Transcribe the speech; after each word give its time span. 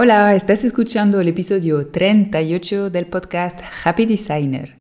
Hola, 0.00 0.32
estás 0.36 0.62
escuchando 0.62 1.20
el 1.20 1.26
episodio 1.26 1.88
38 1.88 2.88
del 2.88 3.08
podcast 3.08 3.60
Happy 3.82 4.06
Designer. 4.06 4.78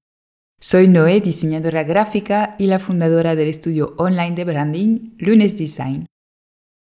Soy 0.61 0.87
Noé, 0.87 1.21
diseñadora 1.21 1.83
gráfica 1.83 2.55
y 2.59 2.67
la 2.67 2.77
fundadora 2.77 3.35
del 3.35 3.47
estudio 3.47 3.95
online 3.97 4.35
de 4.35 4.45
branding 4.45 5.15
Lunes 5.17 5.57
Design. 5.57 6.05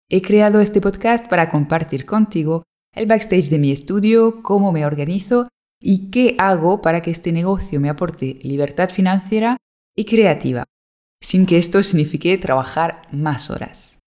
He 0.09 0.23
creado 0.23 0.63
este 0.63 0.81
podcast 0.81 1.29
para 1.29 1.51
compartir 1.51 2.07
contigo 2.07 2.63
el 2.95 3.05
backstage 3.05 3.51
de 3.51 3.59
mi 3.59 3.71
estudio, 3.71 4.43
cómo 4.43 4.73
me 4.73 4.87
organizo 4.87 5.49
y 5.79 6.11
qué 6.11 6.35
hago 6.39 6.81
para 6.81 7.03
que 7.03 7.11
este 7.11 7.33
negocio 7.33 7.81
me 7.81 7.91
aporte 7.91 8.39
libertad 8.45 8.89
financiera 8.89 9.59
y 9.95 10.07
creativa, 10.07 10.65
sin 11.21 11.45
que 11.45 11.59
esto 11.59 11.83
signifique 11.83 12.39
trabajar 12.39 13.03
más 13.13 13.51
horas. 13.51 13.99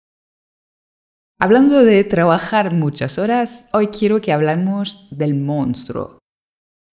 Hablando 1.38 1.84
de 1.84 2.06
trabajar 2.06 2.74
muchas 2.74 3.20
horas, 3.20 3.68
hoy 3.74 3.88
quiero 3.88 4.22
que 4.22 4.32
hablemos 4.32 5.10
del 5.12 5.36
monstruo. 5.36 6.20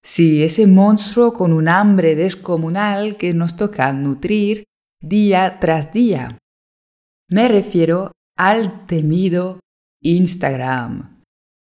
Sí, 0.03 0.43
ese 0.43 0.67
monstruo 0.67 1.33
con 1.33 1.53
un 1.53 1.69
hambre 1.69 2.17
descomunal 2.17 3.17
que 3.17 3.35
nos 3.35 3.57
toca 3.57 3.93
nutrir 3.93 4.65
día 5.01 5.59
tras 5.61 5.93
día. 5.93 6.39
Me 7.29 7.47
refiero 7.47 8.11
al 8.37 8.85
temido 8.87 9.61
Instagram. 10.03 11.23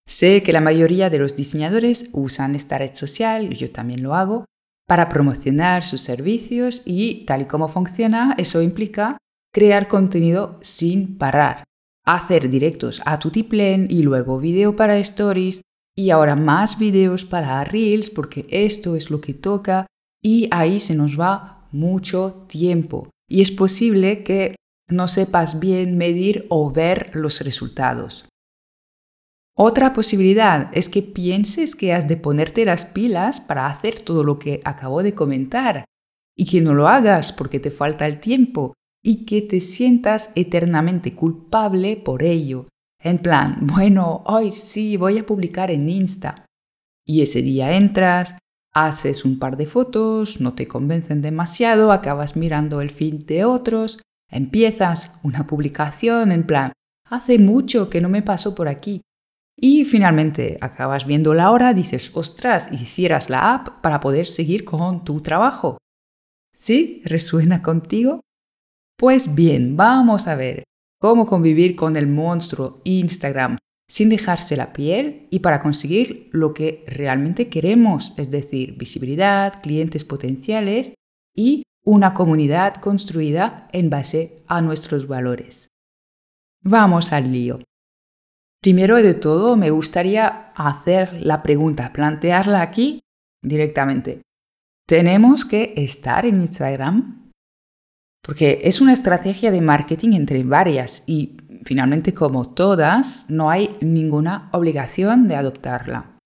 Sé 0.06 0.44
que 0.44 0.52
la 0.52 0.60
mayoría 0.60 1.10
de 1.10 1.20
los 1.20 1.38
diseñadores 1.38 2.10
usan 2.12 2.54
esta 2.54 2.78
red 2.78 2.96
social, 2.96 3.50
yo 3.52 3.72
también 3.72 4.04
lo 4.04 4.14
hago, 4.14 4.44
para 4.86 5.08
promocionar 5.08 5.86
sus 5.86 6.02
servicios 6.02 6.82
y 6.84 7.26
tal 7.26 7.44
y 7.44 7.46
como 7.46 7.70
funciona, 7.70 8.36
eso 8.38 8.62
implica 8.62 9.18
crear 9.54 9.88
contenido 9.88 10.60
sin 10.62 11.18
parar 11.18 11.67
hacer 12.08 12.50
directos 12.50 13.02
a 13.06 13.20
Tutiplen 13.20 13.88
y 13.90 14.02
luego 14.02 14.40
video 14.40 14.76
para 14.76 14.98
stories 14.98 15.62
y 15.96 16.10
ahora 16.10 16.36
más 16.36 16.80
videos 16.80 17.26
para 17.26 17.64
reels 17.66 18.10
porque 18.10 18.48
esto 18.50 18.96
es 18.96 19.12
lo 19.12 19.20
que 19.20 19.34
toca 19.34 19.86
y 20.24 20.48
ahí 20.52 20.80
se 20.80 20.96
nos 20.96 21.20
va 21.20 21.68
mucho 21.72 22.46
tiempo 22.48 23.10
y 23.30 23.42
es 23.42 23.52
posible 23.52 24.24
que 24.24 24.56
no 24.90 25.10
sepas 25.10 25.60
bien 25.60 25.98
medir 25.98 26.46
o 26.50 26.72
ver 26.72 27.12
los 27.14 27.42
resultados. 27.42 28.26
Otra 29.54 29.92
posibilidad 29.92 30.70
es 30.72 30.88
que 30.88 31.02
pienses 31.02 31.76
que 31.76 31.92
has 31.92 32.08
de 32.08 32.16
ponerte 32.16 32.64
las 32.64 32.86
pilas 32.86 33.42
para 33.42 33.68
hacer 33.68 34.00
todo 34.00 34.24
lo 34.24 34.40
que 34.40 34.62
acabo 34.64 35.04
de 35.04 35.14
comentar 35.14 35.84
y 36.38 36.46
que 36.46 36.62
no 36.62 36.74
lo 36.74 36.88
hagas 36.88 37.34
porque 37.34 37.60
te 37.60 37.72
falta 37.72 38.06
el 38.06 38.22
tiempo 38.22 38.76
y 39.04 39.26
que 39.26 39.42
te 39.42 39.62
sientas 39.62 40.32
eternamente 40.36 41.14
culpable 41.14 41.98
por 41.98 42.24
ello. 42.24 42.68
En 43.02 43.20
plan, 43.20 43.60
bueno, 43.62 44.24
hoy 44.26 44.52
sí 44.52 44.98
voy 44.98 45.18
a 45.18 45.26
publicar 45.26 45.72
en 45.72 45.90
Insta. 45.90 46.46
Y 47.06 47.22
ese 47.22 47.42
día 47.42 47.74
entras, 47.74 48.38
haces 48.74 49.26
un 49.26 49.40
par 49.40 49.58
de 49.58 49.66
fotos, 49.66 50.42
no 50.42 50.54
te 50.54 50.68
convencen 50.68 51.22
demasiado, 51.22 51.92
acabas 51.92 52.36
mirando 52.36 52.82
el 52.82 52.92
feed 52.92 53.26
de 53.26 53.46
otros, 53.46 54.02
empiezas 54.30 55.18
una 55.24 55.48
publicación 55.48 56.32
en 56.32 56.46
plan, 56.46 56.74
hace 57.10 57.40
mucho 57.40 57.90
que 57.90 58.02
no 58.02 58.10
me 58.10 58.22
paso 58.22 58.56
por 58.56 58.68
aquí. 58.68 59.02
Y 59.60 59.86
finalmente 59.86 60.60
acabas 60.62 61.08
viendo 61.08 61.34
la 61.34 61.50
hora, 61.50 61.74
dices, 61.74 62.12
ostras, 62.16 62.72
hicieras 62.72 63.30
la 63.30 63.56
app 63.56 63.82
para 63.82 64.00
poder 64.00 64.28
seguir 64.28 64.64
con 64.64 65.04
tu 65.04 65.22
trabajo. 65.22 65.80
¿Sí? 66.54 67.02
¿Resuena 67.06 67.64
contigo? 67.64 68.22
Pues 68.98 69.36
bien, 69.36 69.78
vamos 69.78 70.28
a 70.28 70.36
ver 70.36 70.64
cómo 71.00 71.28
convivir 71.28 71.76
con 71.76 71.96
el 71.98 72.08
monstruo 72.08 72.82
Instagram 72.84 73.58
sin 73.88 74.10
dejarse 74.10 74.58
la 74.58 74.74
piel 74.74 75.28
y 75.30 75.40
para 75.40 75.62
conseguir 75.62 76.30
lo 76.32 76.54
que 76.54 76.84
realmente 76.88 77.48
queremos, 77.48 78.16
es 78.18 78.32
decir, 78.32 78.76
visibilidad, 78.76 79.62
clientes 79.62 80.04
potenciales 80.04 80.96
y 81.36 81.64
una 81.86 82.16
comunidad 82.16 82.76
construida 82.76 83.70
en 83.72 83.92
base 83.92 84.44
a 84.48 84.62
nuestros 84.62 85.08
valores. 85.08 85.70
Vamos 86.64 87.14
al 87.14 87.32
lío. 87.32 87.60
Primero 88.62 88.98
de 88.98 89.14
todo, 89.14 89.56
me 89.56 89.70
gustaría 89.70 90.52
hacer 90.56 91.22
la 91.24 91.44
pregunta, 91.44 91.94
plantearla 91.94 92.62
aquí 92.62 93.00
directamente. 93.44 94.24
¿Tenemos 94.88 95.46
que 95.46 95.74
estar 95.78 96.26
en 96.26 96.42
Instagram? 96.42 97.17
Porque 98.28 98.60
es 98.64 98.82
una 98.82 98.92
estrategia 98.92 99.52
de 99.52 99.62
marketing 99.62 100.12
entre 100.12 100.44
varias 100.44 101.04
y 101.08 101.38
finalmente 101.64 102.14
como 102.14 102.50
todas 102.50 103.26
no 103.30 103.50
hay 103.50 103.76
ninguna 103.80 104.50
obligación 104.52 105.30
de 105.30 105.38
adoptarla. 105.38 106.18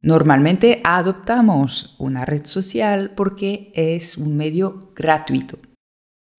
Normalmente 0.00 0.80
adoptamos 0.84 1.96
una 1.98 2.24
red 2.24 2.46
social 2.46 3.12
porque 3.16 3.72
es 3.74 4.16
un 4.16 4.36
medio 4.36 4.92
gratuito 4.94 5.58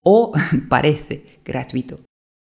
o 0.02 0.32
parece 0.70 1.42
gratuito. 1.44 2.00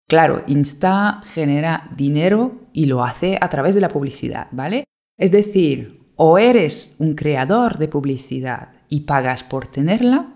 Claro, 0.08 0.44
Insta 0.46 1.22
genera 1.24 1.90
dinero 1.98 2.68
y 2.72 2.86
lo 2.86 3.04
hace 3.04 3.40
a 3.42 3.50
través 3.50 3.74
de 3.74 3.82
la 3.82 3.90
publicidad, 3.90 4.48
¿vale? 4.52 4.84
Es 5.18 5.32
decir, 5.32 6.12
o 6.16 6.38
eres 6.38 6.96
un 7.00 7.16
creador 7.16 7.80
de 7.80 7.88
publicidad 7.88 8.74
y 8.90 9.02
pagas 9.02 9.44
por 9.44 9.68
tenerla, 9.68 10.35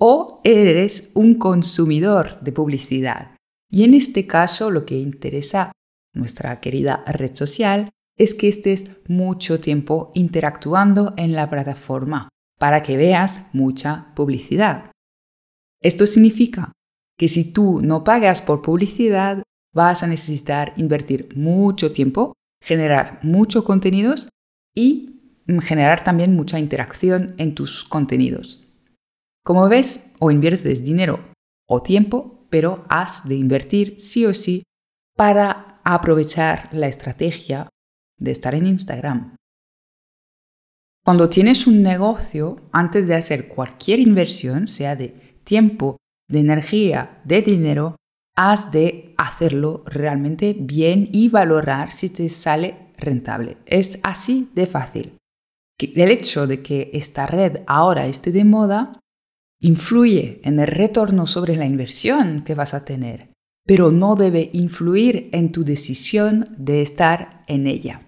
o 0.00 0.40
eres 0.44 1.12
un 1.14 1.34
consumidor 1.34 2.40
de 2.40 2.52
publicidad. 2.52 3.36
Y 3.70 3.84
en 3.84 3.94
este 3.94 4.26
caso 4.26 4.70
lo 4.70 4.86
que 4.86 4.98
interesa 4.98 5.72
nuestra 6.14 6.60
querida 6.60 7.04
red 7.06 7.34
social 7.34 7.90
es 8.16 8.34
que 8.34 8.48
estés 8.48 8.90
mucho 9.06 9.60
tiempo 9.60 10.10
interactuando 10.14 11.14
en 11.16 11.34
la 11.34 11.48
plataforma 11.48 12.28
para 12.58 12.82
que 12.82 12.96
veas 12.96 13.46
mucha 13.52 14.12
publicidad. 14.14 14.90
Esto 15.82 16.06
significa 16.06 16.72
que 17.18 17.28
si 17.28 17.52
tú 17.52 17.80
no 17.82 18.02
pagas 18.02 18.42
por 18.42 18.62
publicidad, 18.62 19.42
vas 19.74 20.02
a 20.02 20.06
necesitar 20.06 20.72
invertir 20.76 21.28
mucho 21.36 21.92
tiempo, 21.92 22.34
generar 22.62 23.20
muchos 23.22 23.64
contenidos 23.64 24.28
y 24.74 25.20
generar 25.60 26.04
también 26.04 26.34
mucha 26.34 26.58
interacción 26.58 27.34
en 27.38 27.54
tus 27.54 27.84
contenidos. 27.84 28.59
Como 29.44 29.68
ves, 29.68 30.12
o 30.18 30.30
inviertes 30.30 30.84
dinero 30.84 31.20
o 31.68 31.82
tiempo, 31.82 32.46
pero 32.50 32.82
has 32.88 33.28
de 33.28 33.36
invertir 33.36 34.00
sí 34.00 34.26
o 34.26 34.34
sí 34.34 34.64
para 35.16 35.80
aprovechar 35.84 36.68
la 36.72 36.88
estrategia 36.88 37.68
de 38.18 38.30
estar 38.32 38.54
en 38.54 38.66
Instagram. 38.66 39.36
Cuando 41.04 41.28
tienes 41.28 41.66
un 41.66 41.82
negocio, 41.82 42.60
antes 42.72 43.08
de 43.08 43.14
hacer 43.14 43.48
cualquier 43.48 44.00
inversión, 44.00 44.68
sea 44.68 44.96
de 44.96 45.08
tiempo, 45.44 45.96
de 46.28 46.40
energía, 46.40 47.20
de 47.24 47.40
dinero, 47.40 47.96
has 48.36 48.70
de 48.70 49.14
hacerlo 49.16 49.82
realmente 49.86 50.54
bien 50.58 51.08
y 51.12 51.28
valorar 51.28 51.92
si 51.92 52.10
te 52.10 52.28
sale 52.28 52.90
rentable. 52.96 53.56
Es 53.66 53.98
así 54.02 54.50
de 54.54 54.66
fácil. 54.66 55.16
El 55.78 56.10
hecho 56.10 56.46
de 56.46 56.62
que 56.62 56.90
esta 56.92 57.26
red 57.26 57.62
ahora 57.66 58.06
esté 58.06 58.32
de 58.32 58.44
moda 58.44 59.00
influye 59.60 60.40
en 60.42 60.58
el 60.58 60.66
retorno 60.66 61.26
sobre 61.26 61.56
la 61.56 61.66
inversión 61.66 62.42
que 62.44 62.54
vas 62.54 62.74
a 62.74 62.84
tener, 62.84 63.30
pero 63.66 63.90
no 63.90 64.16
debe 64.16 64.50
influir 64.52 65.28
en 65.32 65.52
tu 65.52 65.64
decisión 65.64 66.46
de 66.56 66.82
estar 66.82 67.44
en 67.46 67.66
ella. 67.66 68.02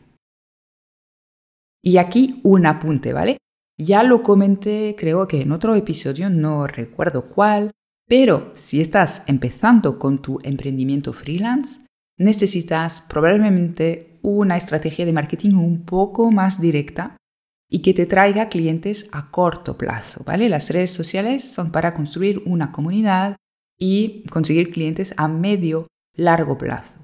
Y 1.84 1.98
aquí 1.98 2.40
un 2.42 2.66
apunte, 2.66 3.12
¿vale? 3.12 3.38
Ya 3.78 4.02
lo 4.02 4.22
comenté 4.22 4.94
creo 4.98 5.26
que 5.28 5.42
en 5.42 5.52
otro 5.52 5.74
episodio, 5.74 6.30
no 6.30 6.66
recuerdo 6.66 7.28
cuál, 7.28 7.72
pero 8.08 8.52
si 8.54 8.80
estás 8.80 9.24
empezando 9.26 9.98
con 9.98 10.22
tu 10.22 10.38
emprendimiento 10.42 11.12
freelance, 11.12 11.86
necesitas 12.18 13.02
probablemente 13.02 14.18
una 14.22 14.56
estrategia 14.56 15.04
de 15.04 15.12
marketing 15.12 15.54
un 15.54 15.84
poco 15.84 16.30
más 16.30 16.60
directa 16.60 17.16
y 17.74 17.80
que 17.80 17.94
te 17.94 18.04
traiga 18.04 18.50
clientes 18.50 19.08
a 19.12 19.30
corto 19.30 19.78
plazo, 19.78 20.22
¿vale? 20.26 20.50
Las 20.50 20.68
redes 20.68 20.90
sociales 20.90 21.42
son 21.42 21.72
para 21.72 21.94
construir 21.94 22.42
una 22.44 22.70
comunidad 22.70 23.36
y 23.80 24.24
conseguir 24.24 24.70
clientes 24.70 25.14
a 25.16 25.26
medio, 25.26 25.86
largo 26.14 26.58
plazo. 26.58 26.98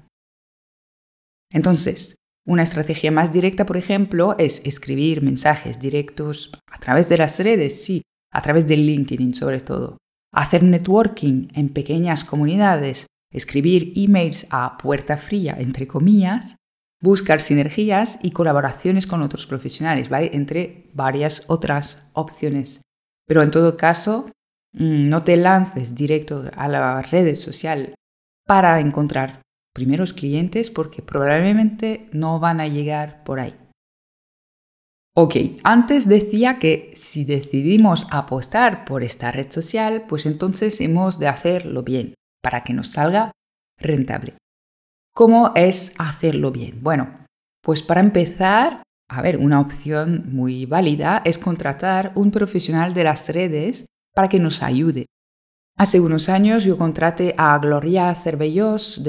Entonces, 1.51 2.17
una 2.45 2.61
estrategia 2.61 3.09
más 3.09 3.33
directa, 3.33 3.65
por 3.65 3.77
ejemplo, 3.77 4.35
es 4.37 4.63
escribir 4.63 5.23
mensajes 5.23 5.79
directos 5.79 6.51
a 6.71 6.77
través 6.77 7.09
de 7.09 7.17
las 7.17 7.39
redes, 7.39 7.83
sí, 7.83 8.03
a 8.31 8.43
través 8.43 8.67
de 8.67 8.77
LinkedIn 8.77 9.33
sobre 9.33 9.61
todo. 9.61 9.97
Hacer 10.31 10.61
networking 10.61 11.47
en 11.55 11.69
pequeñas 11.69 12.23
comunidades, 12.23 13.07
escribir 13.33 13.93
emails 13.95 14.45
a 14.51 14.77
puerta 14.77 15.17
fría, 15.17 15.57
entre 15.59 15.87
comillas, 15.87 16.57
buscar 17.01 17.41
sinergias 17.41 18.19
y 18.23 18.31
colaboraciones 18.31 19.07
con 19.07 19.21
otros 19.21 19.47
profesionales, 19.47 20.09
¿vale? 20.09 20.31
Entre 20.33 20.89
varias 20.93 21.45
otras 21.47 22.07
opciones. 22.13 22.81
Pero 23.27 23.41
en 23.41 23.51
todo 23.51 23.77
caso, 23.77 24.25
mm, 24.73 25.09
no 25.09 25.23
te 25.23 25.37
lances 25.37 25.95
directo 25.95 26.45
a 26.55 26.67
las 26.67 27.11
redes 27.11 27.41
sociales 27.41 27.95
para 28.45 28.79
encontrar 28.79 29.41
primeros 29.73 30.13
clientes 30.13 30.71
porque 30.71 31.01
probablemente 31.01 32.09
no 32.11 32.39
van 32.39 32.59
a 32.59 32.67
llegar 32.67 33.23
por 33.23 33.39
ahí. 33.39 33.55
Ok, 35.15 35.35
antes 35.63 36.07
decía 36.07 36.59
que 36.59 36.91
si 36.95 37.25
decidimos 37.25 38.07
apostar 38.09 38.85
por 38.85 39.03
esta 39.03 39.31
red 39.31 39.51
social, 39.51 40.05
pues 40.07 40.25
entonces 40.25 40.79
hemos 40.81 41.19
de 41.19 41.27
hacerlo 41.27 41.83
bien 41.83 42.15
para 42.41 42.63
que 42.63 42.73
nos 42.73 42.89
salga 42.89 43.31
rentable. 43.77 44.38
¿Cómo 45.19 45.51
es 45.53 45.95
hacerlo 45.97 46.49
bien? 46.49 46.79
Bueno, 46.79 47.13
pues 47.61 47.81
para 47.81 47.99
empezar, 47.99 48.83
a 49.09 49.21
ver, 49.21 49.35
una 49.35 49.59
opción 49.59 50.29
muy 50.31 50.65
válida 50.65 51.21
es 51.25 51.37
contratar 51.37 52.13
un 52.15 52.31
profesional 52.31 52.93
de 52.93 53.03
las 53.03 53.27
redes 53.27 53.85
para 54.15 54.29
que 54.29 54.39
nos 54.39 54.63
ayude. 54.63 55.07
Hace 55.77 55.99
unos 55.99 56.29
años 56.29 56.63
yo 56.63 56.77
contraté 56.77 57.35
a 57.37 57.59
Gloria 57.59 58.15
Cervellos, 58.15 59.03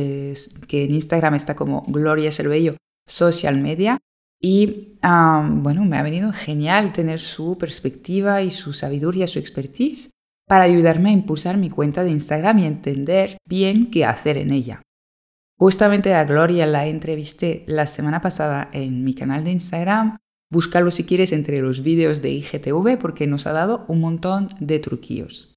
que 0.67 0.83
en 0.83 0.95
Instagram 0.95 1.37
está 1.37 1.55
como 1.55 1.83
Gloria 1.87 2.33
Cervello 2.33 2.77
Social 3.07 3.59
Media, 3.59 3.99
y 4.43 4.99
bueno, 5.01 5.85
me 5.85 5.97
ha 5.97 6.03
venido 6.03 6.33
genial 6.33 6.93
tener 6.93 7.21
su 7.21 7.57
perspectiva 7.57 8.43
y 8.43 8.51
su 8.51 8.73
sabiduría, 8.73 9.29
su 9.29 9.39
expertise 9.39 10.11
para 10.49 10.65
ayudarme 10.65 11.11
a 11.11 11.13
impulsar 11.13 11.57
mi 11.57 11.71
cuenta 11.71 12.03
de 12.03 12.11
Instagram 12.11 12.59
y 12.59 12.67
entender 12.67 13.37
bien 13.49 13.93
qué 13.93 14.05
hacer 14.05 14.39
en 14.39 14.51
ella. 14.51 14.83
Justamente 15.61 16.15
a 16.15 16.25
Gloria 16.25 16.65
la 16.65 16.87
entrevisté 16.87 17.65
la 17.67 17.87
semana 17.87 18.23
pasada 18.23 18.71
en 18.73 19.05
mi 19.05 19.13
canal 19.15 19.45
de 19.45 19.51
Instagram. 19.51 20.17
Búscalo 20.51 20.91
si 20.91 21.05
quieres 21.05 21.35
entre 21.35 21.61
los 21.61 21.83
vídeos 21.83 22.23
de 22.23 22.31
IGTV 22.31 22.97
porque 22.99 23.27
nos 23.27 23.47
ha 23.47 23.53
dado 23.53 23.85
un 23.87 24.01
montón 24.01 24.49
de 24.59 24.79
truquillos. 24.79 25.55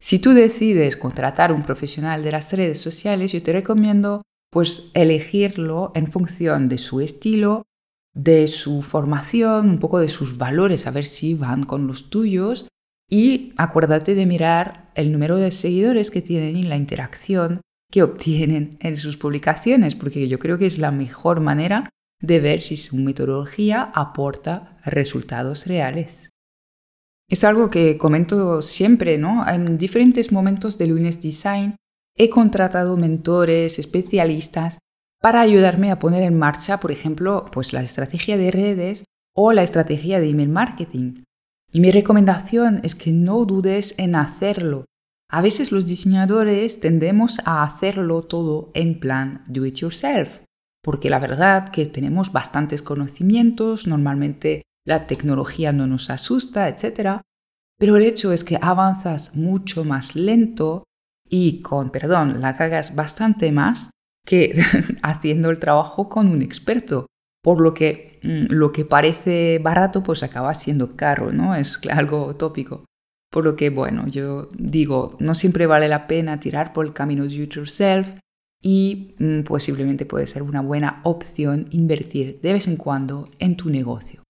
Si 0.00 0.20
tú 0.20 0.32
decides 0.32 0.96
contratar 0.96 1.52
un 1.52 1.64
profesional 1.64 2.22
de 2.22 2.30
las 2.30 2.52
redes 2.52 2.80
sociales, 2.80 3.32
yo 3.32 3.42
te 3.42 3.52
recomiendo 3.52 4.22
pues 4.52 4.92
elegirlo 4.94 5.90
en 5.96 6.06
función 6.06 6.68
de 6.68 6.78
su 6.78 7.00
estilo, 7.00 7.64
de 8.14 8.46
su 8.46 8.82
formación, 8.82 9.70
un 9.70 9.80
poco 9.80 9.98
de 9.98 10.08
sus 10.08 10.38
valores, 10.38 10.86
a 10.86 10.92
ver 10.92 11.04
si 11.04 11.34
van 11.34 11.64
con 11.64 11.88
los 11.88 12.10
tuyos 12.10 12.68
y 13.10 13.54
acuérdate 13.56 14.14
de 14.14 14.26
mirar 14.26 14.92
el 14.94 15.10
número 15.10 15.36
de 15.36 15.50
seguidores 15.50 16.12
que 16.12 16.22
tienen 16.22 16.56
y 16.56 16.62
la 16.62 16.76
interacción 16.76 17.60
que 17.94 18.02
obtienen 18.02 18.76
en 18.80 18.96
sus 18.96 19.16
publicaciones, 19.16 19.94
porque 19.94 20.26
yo 20.26 20.40
creo 20.40 20.58
que 20.58 20.66
es 20.66 20.78
la 20.78 20.90
mejor 20.90 21.38
manera 21.38 21.90
de 22.20 22.40
ver 22.40 22.60
si 22.60 22.76
su 22.76 22.96
metodología 22.96 23.92
aporta 23.94 24.76
resultados 24.84 25.68
reales. 25.68 26.30
Es 27.30 27.44
algo 27.44 27.70
que 27.70 27.96
comento 27.96 28.62
siempre, 28.62 29.16
¿no? 29.16 29.48
En 29.48 29.78
diferentes 29.78 30.32
momentos 30.32 30.76
de 30.76 30.88
Lunes 30.88 31.22
Design 31.22 31.76
he 32.16 32.30
contratado 32.30 32.96
mentores, 32.96 33.78
especialistas, 33.78 34.80
para 35.22 35.40
ayudarme 35.40 35.92
a 35.92 36.00
poner 36.00 36.24
en 36.24 36.36
marcha, 36.36 36.80
por 36.80 36.90
ejemplo, 36.90 37.46
pues 37.52 37.72
la 37.72 37.82
estrategia 37.82 38.36
de 38.36 38.50
redes 38.50 39.04
o 39.36 39.52
la 39.52 39.62
estrategia 39.62 40.18
de 40.18 40.30
email 40.30 40.48
marketing. 40.48 41.22
Y 41.72 41.78
mi 41.78 41.92
recomendación 41.92 42.80
es 42.82 42.96
que 42.96 43.12
no 43.12 43.44
dudes 43.44 43.94
en 43.98 44.16
hacerlo. 44.16 44.84
A 45.30 45.40
veces 45.40 45.72
los 45.72 45.86
diseñadores 45.86 46.80
tendemos 46.80 47.40
a 47.44 47.62
hacerlo 47.62 48.22
todo 48.22 48.70
en 48.74 49.00
plan 49.00 49.42
do 49.46 49.64
it 49.64 49.76
yourself, 49.76 50.40
porque 50.82 51.10
la 51.10 51.18
verdad 51.18 51.70
que 51.70 51.86
tenemos 51.86 52.32
bastantes 52.32 52.82
conocimientos, 52.82 53.86
normalmente 53.86 54.62
la 54.86 55.06
tecnología 55.06 55.72
no 55.72 55.86
nos 55.86 56.10
asusta, 56.10 56.68
etc. 56.68 57.22
Pero 57.78 57.96
el 57.96 58.02
hecho 58.02 58.32
es 58.32 58.44
que 58.44 58.58
avanzas 58.60 59.34
mucho 59.34 59.84
más 59.84 60.14
lento 60.14 60.84
y 61.28 61.62
con, 61.62 61.90
perdón, 61.90 62.40
la 62.40 62.56
cagas 62.56 62.94
bastante 62.94 63.50
más 63.50 63.90
que 64.26 64.54
haciendo 65.02 65.50
el 65.50 65.58
trabajo 65.58 66.08
con 66.08 66.28
un 66.28 66.42
experto, 66.42 67.06
por 67.42 67.60
lo 67.60 67.74
que 67.74 68.20
mm, 68.22 68.52
lo 68.52 68.72
que 68.72 68.84
parece 68.84 69.58
barato 69.62 70.02
pues 70.02 70.22
acaba 70.22 70.52
siendo 70.54 70.96
caro, 70.96 71.32
¿no? 71.32 71.54
Es 71.54 71.80
algo 71.90 72.36
tópico. 72.36 72.84
Por 73.34 73.44
lo 73.44 73.56
que, 73.56 73.68
bueno, 73.68 74.06
yo 74.06 74.48
digo, 74.56 75.16
no 75.18 75.34
siempre 75.34 75.66
vale 75.66 75.88
la 75.88 76.06
pena 76.06 76.38
tirar 76.38 76.72
por 76.72 76.86
el 76.86 76.92
camino 76.92 77.24
do 77.24 77.30
yourself 77.30 78.14
y 78.62 79.16
mm, 79.18 79.40
posiblemente 79.42 80.06
puede 80.06 80.28
ser 80.28 80.44
una 80.44 80.60
buena 80.60 81.00
opción 81.02 81.66
invertir 81.72 82.40
de 82.40 82.52
vez 82.52 82.68
en 82.68 82.76
cuando 82.76 83.28
en 83.40 83.56
tu 83.56 83.70
negocio. 83.70 84.22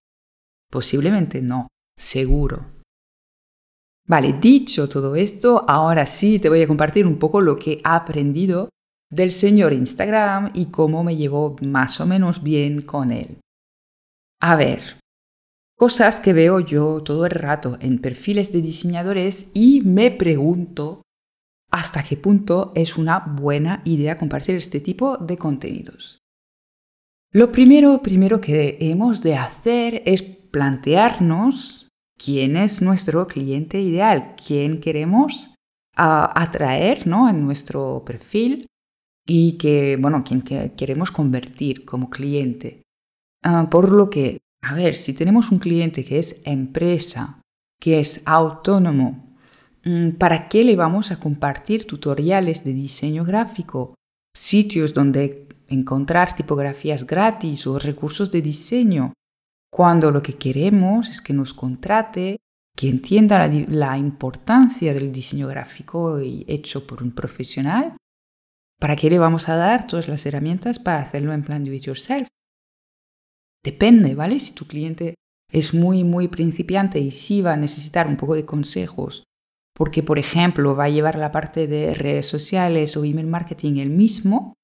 Posiblemente 0.70 1.42
no, 1.42 1.68
seguro. 1.98 2.64
Vale, 4.08 4.32
dicho 4.40 4.88
todo 4.88 5.16
esto, 5.16 5.66
ahora 5.68 6.06
sí 6.06 6.38
te 6.38 6.48
voy 6.48 6.62
a 6.62 6.66
compartir 6.66 7.06
un 7.06 7.18
poco 7.18 7.42
lo 7.42 7.56
que 7.56 7.72
he 7.72 7.80
aprendido 7.84 8.70
del 9.10 9.30
señor 9.30 9.74
Instagram 9.74 10.50
y 10.54 10.70
cómo 10.70 11.04
me 11.04 11.14
llevo 11.14 11.56
más 11.60 12.00
o 12.00 12.06
menos 12.06 12.42
bien 12.42 12.80
con 12.80 13.10
él. 13.10 13.36
A 14.40 14.56
ver, 14.56 14.98
cosas 15.76 16.20
que 16.20 16.32
veo 16.32 16.60
yo 16.60 17.02
todo 17.02 17.26
el 17.26 17.32
rato 17.32 17.76
en 17.80 17.98
perfiles 17.98 18.52
de 18.52 18.62
diseñadores 18.62 19.50
y 19.54 19.80
me 19.82 20.10
pregunto 20.10 21.02
hasta 21.70 22.04
qué 22.04 22.16
punto 22.16 22.72
es 22.74 22.96
una 22.96 23.18
buena 23.18 23.82
idea 23.84 24.16
compartir 24.16 24.54
este 24.54 24.80
tipo 24.80 25.16
de 25.18 25.36
contenidos. 25.36 26.18
Lo 27.32 27.50
primero, 27.50 28.00
primero 28.00 28.40
que 28.40 28.78
hemos 28.80 29.22
de 29.22 29.34
hacer 29.34 30.02
es 30.06 30.22
plantearnos 30.22 31.88
quién 32.16 32.56
es 32.56 32.80
nuestro 32.80 33.26
cliente 33.26 33.80
ideal, 33.80 34.36
quién 34.36 34.80
queremos 34.80 35.52
atraer 35.96 37.06
¿no? 37.06 37.28
en 37.28 37.44
nuestro 37.44 38.04
perfil 38.04 38.66
y 39.26 39.56
que, 39.56 39.96
bueno, 40.00 40.22
quien 40.22 40.42
queremos 40.42 41.10
convertir 41.10 41.84
como 41.84 42.10
cliente. 42.10 42.82
Ah, 43.42 43.68
por 43.70 43.92
lo 43.92 44.10
que, 44.10 44.38
a 44.64 44.74
ver, 44.74 44.96
si 44.96 45.12
tenemos 45.14 45.50
un 45.50 45.58
cliente 45.58 46.04
que 46.04 46.18
es 46.18 46.40
empresa, 46.44 47.40
que 47.80 48.00
es 48.00 48.22
autónomo, 48.26 49.36
mm, 49.84 50.10
¿para 50.12 50.48
qué 50.48 50.64
le 50.64 50.76
vamos 50.76 51.10
a 51.10 51.18
compartir 51.18 51.86
tutoriales 51.86 52.64
de 52.64 52.72
diseño 52.72 53.24
gráfico, 53.24 53.94
sitios 54.34 54.94
donde 54.94 55.48
encontrar 55.68 56.34
tipografías 56.34 57.06
gratis 57.06 57.66
o 57.66 57.78
recursos 57.78 58.30
de 58.30 58.42
diseño, 58.42 59.12
cuando 59.70 60.10
lo 60.10 60.22
que 60.22 60.34
queremos 60.34 61.08
es 61.08 61.20
que 61.20 61.32
nos 61.32 61.52
contrate, 61.54 62.38
que 62.76 62.88
entienda 62.88 63.48
la, 63.48 63.98
importancia 63.98 64.92
del 64.94 65.12
diseño 65.12 65.46
gráfico 65.46 66.18
hecho 66.18 66.86
por 66.86 67.02
un 67.02 67.12
profesional 67.12 67.96
¿Para 68.80 68.96
qué 68.96 69.08
le 69.08 69.18
vamos 69.18 69.48
a 69.48 69.56
dar 69.56 69.86
todas 69.86 70.08
las 70.08 70.26
herramientas 70.26 70.78
para 70.78 71.00
hacerlo 71.00 71.32
en 71.32 71.42
plan 71.42 71.64
do 71.64 71.72
it 71.72 71.84
yourself? 71.84 72.28
Depende, 73.64 74.14
¿vale? 74.14 74.38
Si 74.38 74.54
tu 74.54 74.66
cliente 74.66 75.14
es 75.50 75.72
muy, 75.72 76.04
muy 76.04 76.28
principiante 76.28 77.00
y 77.00 77.10
sí 77.10 77.40
va 77.40 77.54
a 77.54 77.56
necesitar 77.56 78.06
un 78.06 78.16
poco 78.16 78.34
de 78.34 78.44
consejos, 78.44 79.24
porque, 79.74 80.02
por 80.02 80.18
ejemplo, 80.18 80.76
va 80.76 80.84
a 80.84 80.90
llevar 80.90 81.18
la 81.18 81.32
parte 81.32 81.66
de 81.66 81.94
redes 81.94 82.26
sociales 82.26 82.96
o 82.96 83.04
email 83.04 83.26
marketing 83.26 83.78
el 83.78 83.90
mismo, 83.90 84.54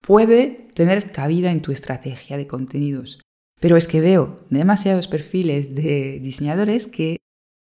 puede 0.00 0.70
tener 0.74 1.12
cabida 1.12 1.52
en 1.52 1.62
tu 1.62 1.70
estrategia 1.70 2.36
de 2.36 2.46
contenidos. 2.46 3.20
Pero 3.60 3.76
es 3.76 3.86
que 3.86 4.00
veo 4.00 4.44
demasiados 4.50 5.06
perfiles 5.06 5.74
de 5.74 6.18
diseñadores 6.20 6.88
que 6.88 7.18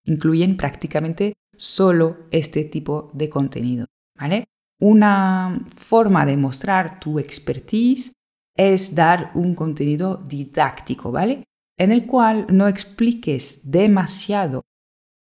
incluyen 0.04 0.56
prácticamente 0.56 1.34
solo 1.56 2.26
este 2.30 2.64
tipo 2.64 3.10
de 3.12 3.28
contenido, 3.28 3.86
¿vale? 4.18 4.46
Una 4.80 5.64
forma 5.74 6.26
de 6.26 6.36
mostrar 6.36 6.98
tu 6.98 7.18
expertise 7.18 8.12
es 8.56 8.94
dar 8.94 9.30
un 9.34 9.54
contenido 9.54 10.16
didáctico, 10.16 11.12
¿vale? 11.12 11.44
En 11.78 11.92
el 11.92 12.06
cual 12.06 12.46
no 12.48 12.68
expliques 12.68 13.70
demasiado 13.70 14.62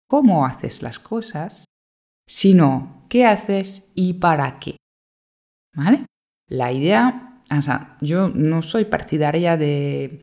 cómo 0.09 0.47
haces 0.47 0.83
las 0.83 0.99
cosas, 0.99 1.65
sino 2.29 3.07
qué 3.09 3.27
haces 3.27 3.91
y 3.95 4.15
para 4.15 4.59
qué. 4.59 4.77
¿Vale? 5.75 6.07
La 6.49 6.73
idea, 6.73 7.43
o 7.51 7.63
sea, 7.63 7.97
yo 8.01 8.29
no 8.29 8.63
soy 8.63 8.85
partidaria 8.85 9.57
de 9.57 10.21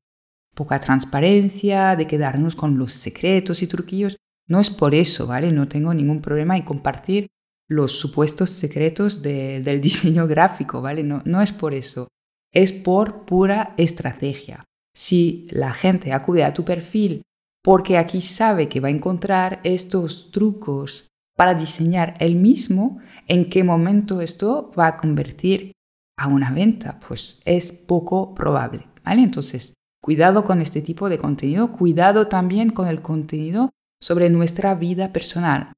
poca 0.55 0.79
transparencia, 0.79 1.95
de 1.95 2.07
quedarnos 2.07 2.55
con 2.55 2.77
los 2.77 2.93
secretos 2.93 3.61
y 3.61 3.67
truquillos. 3.67 4.17
No 4.47 4.59
es 4.59 4.69
por 4.69 4.95
eso, 4.95 5.27
¿vale? 5.27 5.51
No 5.51 5.67
tengo 5.67 5.93
ningún 5.93 6.21
problema 6.21 6.55
en 6.55 6.63
compartir 6.63 7.27
los 7.67 7.91
supuestos 7.99 8.49
secretos 8.49 9.21
del 9.21 9.81
diseño 9.81 10.27
gráfico, 10.27 10.81
¿vale? 10.81 11.03
No, 11.03 11.21
no 11.25 11.41
es 11.41 11.51
por 11.51 11.73
eso, 11.73 12.07
es 12.53 12.71
por 12.71 13.25
pura 13.25 13.73
estrategia. 13.77 14.63
Si 14.95 15.47
la 15.51 15.73
gente 15.73 16.13
acude 16.13 16.43
a 16.43 16.53
tu 16.53 16.65
perfil 16.65 17.21
porque 17.63 17.97
aquí 17.97 18.21
sabe 18.21 18.67
que 18.67 18.79
va 18.79 18.87
a 18.87 18.91
encontrar 18.91 19.59
estos 19.63 20.31
trucos 20.31 21.07
para 21.37 21.53
diseñar 21.53 22.15
el 22.19 22.35
mismo, 22.35 22.99
¿en 23.27 23.49
qué 23.49 23.63
momento 23.63 24.21
esto 24.21 24.71
va 24.77 24.87
a 24.87 24.97
convertir 24.97 25.71
a 26.17 26.27
una 26.27 26.51
venta? 26.51 26.99
Pues 27.07 27.41
es 27.45 27.71
poco 27.71 28.33
probable. 28.33 28.87
Entonces, 29.05 29.73
cuidado 30.03 30.43
con 30.43 30.61
este 30.61 30.81
tipo 30.81 31.09
de 31.09 31.17
contenido, 31.17 31.71
cuidado 31.71 32.27
también 32.27 32.71
con 32.71 32.87
el 32.87 33.01
contenido 33.01 33.69
sobre 34.01 34.29
nuestra 34.29 34.73
vida 34.75 35.13
personal. 35.13 35.73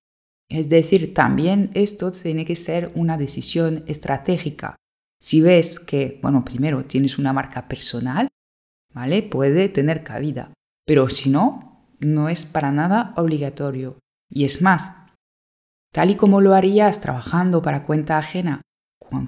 Es 0.49 0.69
decir, 0.69 1.13
también 1.13 1.71
esto 1.73 2.11
tiene 2.11 2.45
que 2.45 2.55
ser 2.55 2.91
una 2.95 3.17
decisión 3.17 3.83
estratégica. 3.87 4.75
Si 5.23 5.39
ves 5.39 5.79
que, 5.79 6.19
bueno, 6.21 6.43
primero 6.43 6.83
tienes 6.83 7.17
una 7.17 7.31
marca 7.31 7.69
personal, 7.69 8.27
¿vale? 8.93 9.23
Puede 9.23 9.69
tener 9.69 10.03
cabida, 10.03 10.51
pero 10.85 11.07
si 11.07 11.29
no, 11.29 11.87
no 11.99 12.27
es 12.27 12.45
para 12.45 12.73
nada 12.73 13.13
obligatorio. 13.15 13.97
Y 14.29 14.43
es 14.43 14.61
más, 14.61 14.91
tal 15.93 16.11
y 16.11 16.15
como 16.15 16.41
lo 16.41 16.53
harías 16.53 16.99
trabajando 16.99 17.61
para 17.61 17.85
cuenta 17.85 18.17
ajena, 18.17 18.59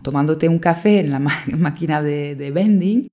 tomándote 0.03 0.49
un 0.49 0.59
café 0.59 0.99
en 0.99 1.11
la 1.11 1.19
máquina 1.57 2.01
de, 2.01 2.35
de 2.35 2.51
vending, 2.51 3.07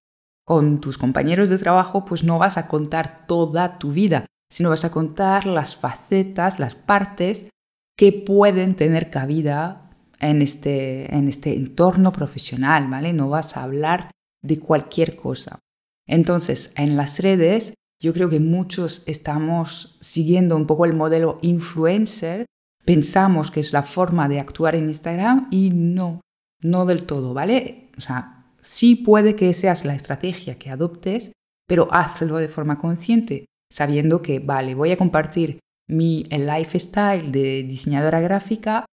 con 0.45 0.81
tus 0.81 0.99
compañeros 0.99 1.51
de 1.51 1.59
trabajo, 1.59 2.05
pues 2.05 2.25
no 2.25 2.41
vas 2.41 2.59
a 2.59 2.67
contar 2.67 3.29
toda 3.29 3.79
tu 3.79 3.93
vida, 3.93 4.27
sino 4.51 4.71
vas 4.71 4.85
a 4.85 4.91
contar 4.91 5.47
las 5.47 5.77
facetas, 5.77 6.59
las 6.59 6.75
partes 6.75 7.49
que 7.97 8.13
pueden 8.13 8.75
tener 8.75 9.09
cabida 9.09 9.82
en 10.23 10.41
este, 10.41 11.15
en 11.15 11.29
este 11.29 11.55
entorno 11.55 12.13
profesional, 12.13 12.89
¿vale? 12.89 13.13
No 13.13 13.29
vas 13.29 13.57
a 13.57 13.65
hablar 13.65 14.11
de 14.43 14.59
cualquier 14.59 15.17
cosa. 15.17 15.59
Entonces, 16.07 16.73
en 16.77 16.97
las 16.97 17.21
redes, 17.21 17.75
yo 18.01 18.13
creo 18.13 18.29
que 18.29 18.41
muchos 18.41 19.03
estamos 19.07 19.99
siguiendo 20.01 20.57
un 20.57 20.67
poco 20.67 20.85
el 20.85 20.95
modelo 20.95 21.39
influencer, 21.43 22.47
pensamos 22.85 23.51
que 23.51 23.61
es 23.61 23.73
la 23.73 23.83
forma 23.83 24.29
de 24.29 24.41
actuar 24.41 24.75
en 24.75 24.87
Instagram 24.87 25.49
y 25.51 25.71
no, 25.71 26.21
no 26.61 26.87
del 26.87 27.05
todo, 27.05 27.35
¿vale? 27.35 27.91
O 27.97 28.01
sea, 28.01 28.47
sí 28.63 28.97
puede 28.97 29.37
que 29.37 29.53
seas 29.53 29.85
la 29.85 29.95
estrategia 29.95 30.59
que 30.59 30.71
adoptes, 30.71 31.33
pero 31.69 31.89
hazlo 31.93 32.39
de 32.39 32.49
forma 32.49 32.79
consciente, 32.79 33.47
sabiendo 33.71 34.23
que, 34.23 34.39
vale, 34.41 34.75
voy 34.75 34.91
a 34.93 34.97
compartir 34.97 35.61
mi 35.89 36.25
lifestyle 36.25 37.31
de 37.31 37.65
diseñadora 37.65 38.21
gráfica 38.21 38.85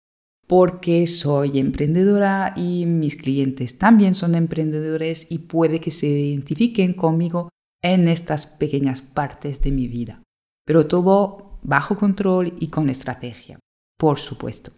porque 0.50 1.06
soy 1.06 1.60
emprendedora 1.60 2.56
y 2.58 2.88
mis 2.88 3.15
clientes 3.15 3.77
también 3.77 4.15
son 4.15 4.34
emprendedores 4.34 5.32
y 5.32 5.38
puede 5.38 5.79
que 5.79 5.91
se 5.91 6.08
identifiquen 6.08 6.94
conmigo 6.94 7.50
en 7.84 8.08
estas 8.08 8.48
pequeñas 8.48 9.03
partes 9.03 9.62
de 9.62 9.72
mi 9.72 9.88
vida. 9.88 10.24
Pero 10.65 10.88
todo 10.88 11.60
bajo 11.62 11.98
control 11.98 12.56
y 12.60 12.70
con 12.70 12.89
estrategia, 12.89 13.60
por 13.96 14.18
supuesto. 14.18 14.72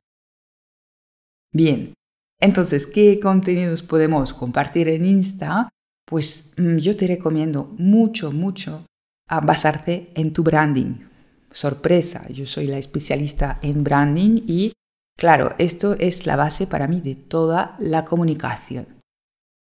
Bien, 1.54 1.94
entonces, 2.42 2.86
¿qué 2.86 3.22
contenidos 3.22 3.82
podemos 3.82 4.34
compartir 4.34 4.90
en 4.90 5.06
Insta? 5.06 5.70
Pues 6.06 6.54
mm, 6.58 6.78
yo 6.80 6.98
te 6.98 7.08
recomiendo 7.08 7.74
mucho, 7.78 8.34
mucho 8.34 8.86
a 9.30 9.40
basarte 9.40 10.12
en 10.16 10.34
tu 10.34 10.44
branding. 10.44 11.08
Sorpresa, 11.50 12.28
yo 12.28 12.46
soy 12.46 12.68
la 12.68 12.78
especialista 12.78 13.58
en 13.62 13.86
branding 13.86 14.42
y 14.48 14.74
Claro, 15.22 15.54
esto 15.60 15.96
es 16.00 16.26
la 16.26 16.36
base 16.36 16.66
para 16.66 16.88
mí 16.88 17.00
de 17.00 17.14
toda 17.14 17.76
la 17.78 18.06
comunicación. 18.06 18.88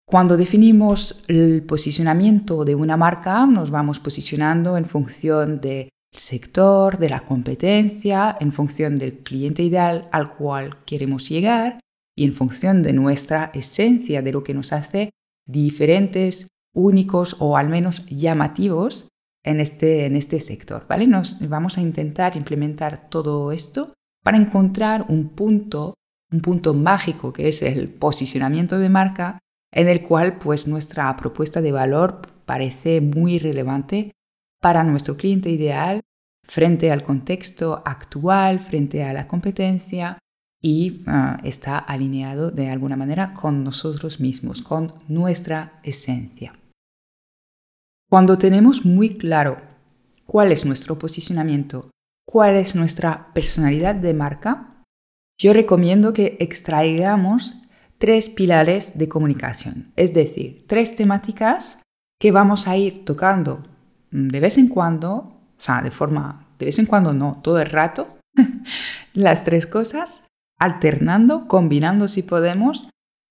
Cuando 0.07 0.37
definimos 0.37 1.23
el 1.27 1.61
posicionamiento 1.61 2.65
de 2.65 2.73
una 2.73 2.97
marca, 2.97 3.45
nos 3.45 3.69
vamos 3.69 3.99
posicionando 3.99 4.75
en 4.75 4.85
función 4.85 5.61
del 5.61 5.89
sector, 6.11 6.97
de 6.97 7.09
la 7.09 7.19
competencia, 7.19 8.35
en 8.39 8.53
función 8.53 8.95
del 8.95 9.19
cliente 9.19 9.61
ideal 9.61 10.07
al 10.11 10.33
cual 10.33 10.83
queremos 10.83 11.29
llegar 11.29 11.79
y 12.17 12.25
en 12.25 12.33
función 12.33 12.81
de 12.81 12.93
nuestra 12.93 13.51
esencia, 13.53 14.23
de 14.23 14.31
lo 14.31 14.43
que 14.43 14.55
nos 14.55 14.73
hace 14.73 15.11
diferentes, 15.47 16.47
únicos 16.73 17.35
o 17.37 17.55
al 17.55 17.69
menos 17.69 18.03
llamativos 18.07 19.09
en 19.43 19.59
este, 19.59 20.07
en 20.07 20.15
este 20.15 20.39
sector. 20.39 20.87
¿vale? 20.89 21.05
Nos 21.05 21.37
vamos 21.47 21.77
a 21.77 21.81
intentar 21.81 22.35
implementar 22.35 23.11
todo 23.11 23.51
esto 23.51 23.93
para 24.25 24.39
encontrar 24.39 25.05
un 25.07 25.29
punto, 25.29 25.93
un 26.31 26.41
punto 26.41 26.73
mágico 26.73 27.31
que 27.31 27.47
es 27.47 27.61
el 27.61 27.89
posicionamiento 27.89 28.79
de 28.79 28.89
marca 28.89 29.37
en 29.71 29.87
el 29.87 30.01
cual 30.01 30.39
pues 30.39 30.67
nuestra 30.67 31.15
propuesta 31.15 31.61
de 31.61 31.71
valor 31.71 32.21
parece 32.47 33.01
muy 33.01 33.37
relevante 33.37 34.13
para 34.59 34.83
nuestro 34.83 35.15
cliente 35.15 35.51
ideal 35.51 36.01
frente 36.43 36.91
al 36.91 37.03
contexto 37.03 37.83
actual, 37.85 38.59
frente 38.59 39.03
a 39.03 39.13
la 39.13 39.27
competencia 39.27 40.17
y 40.59 41.03
ah, 41.05 41.37
está 41.43 41.77
alineado 41.77 42.49
de 42.49 42.71
alguna 42.71 42.95
manera 42.95 43.31
con 43.35 43.63
nosotros 43.63 44.19
mismos, 44.19 44.63
con 44.63 44.95
nuestra 45.07 45.79
esencia. 45.83 46.57
Cuando 48.09 48.39
tenemos 48.39 48.85
muy 48.85 49.17
claro 49.17 49.61
cuál 50.25 50.51
es 50.51 50.65
nuestro 50.65 50.97
posicionamiento 50.97 51.91
cuál 52.27 52.55
es 52.55 52.75
nuestra 52.75 53.33
personalidad 53.33 53.95
de 53.95 54.13
marca, 54.13 54.83
yo 55.39 55.53
recomiendo 55.53 56.13
que 56.13 56.37
extraigamos 56.39 57.61
tres 57.97 58.29
pilares 58.29 58.97
de 58.97 59.09
comunicación, 59.09 59.91
es 59.95 60.13
decir, 60.13 60.65
tres 60.67 60.95
temáticas 60.95 61.81
que 62.19 62.31
vamos 62.31 62.67
a 62.67 62.77
ir 62.77 63.05
tocando 63.05 63.63
de 64.11 64.39
vez 64.39 64.57
en 64.57 64.69
cuando, 64.69 65.11
o 65.57 65.61
sea, 65.61 65.81
de 65.81 65.91
forma, 65.91 66.47
de 66.57 66.65
vez 66.65 66.79
en 66.79 66.85
cuando 66.85 67.13
no, 67.13 67.41
todo 67.43 67.59
el 67.59 67.69
rato, 67.69 68.17
las 69.13 69.43
tres 69.43 69.67
cosas, 69.67 70.23
alternando, 70.57 71.47
combinando 71.47 72.07
si 72.07 72.23
podemos, 72.23 72.87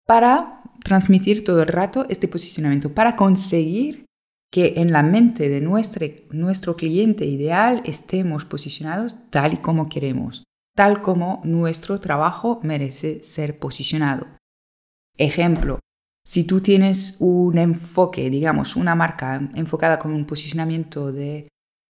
para 0.07 0.61
transmitir 0.85 1.45
todo 1.45 1.63
el 1.63 1.69
rato 1.69 2.05
este 2.11 2.29
posicionamiento, 2.29 2.93
para 2.93 3.17
conseguir 3.17 4.05
que 4.55 4.75
en 4.77 4.93
la 4.93 5.03
mente 5.03 5.49
de 5.49 5.61
nuestro, 5.61 6.07
nuestro 6.31 6.77
cliente 6.77 7.25
ideal 7.25 7.83
estemos 7.87 8.45
posicionados 8.45 9.17
tal 9.31 9.55
y 9.55 9.57
como 9.57 9.89
queremos, 9.89 10.45
tal 10.77 11.03
como 11.03 11.41
nuestro 11.43 11.99
trabajo 11.99 12.61
merece 12.63 13.21
ser 13.25 13.59
posicionado. 13.59 14.29
Ejemplo, 15.19 15.81
si 16.25 16.47
tú 16.47 16.61
tienes 16.61 17.17
un 17.19 17.59
enfoque, 17.59 18.31
digamos, 18.31 18.77
una 18.77 18.95
marca 18.95 19.51
enfocada 19.57 19.99
con 19.99 20.13
un 20.13 20.25
posicionamiento 20.25 21.11
de 21.11 21.49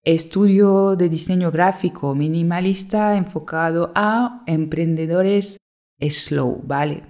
estudio 0.02 0.96
de 0.96 1.10
diseño 1.10 1.50
gráfico 1.50 2.14
minimalista 2.14 3.18
enfocado 3.18 3.92
a 3.94 4.42
emprendedores 4.46 5.58
slow, 6.00 6.62
¿vale? 6.64 7.02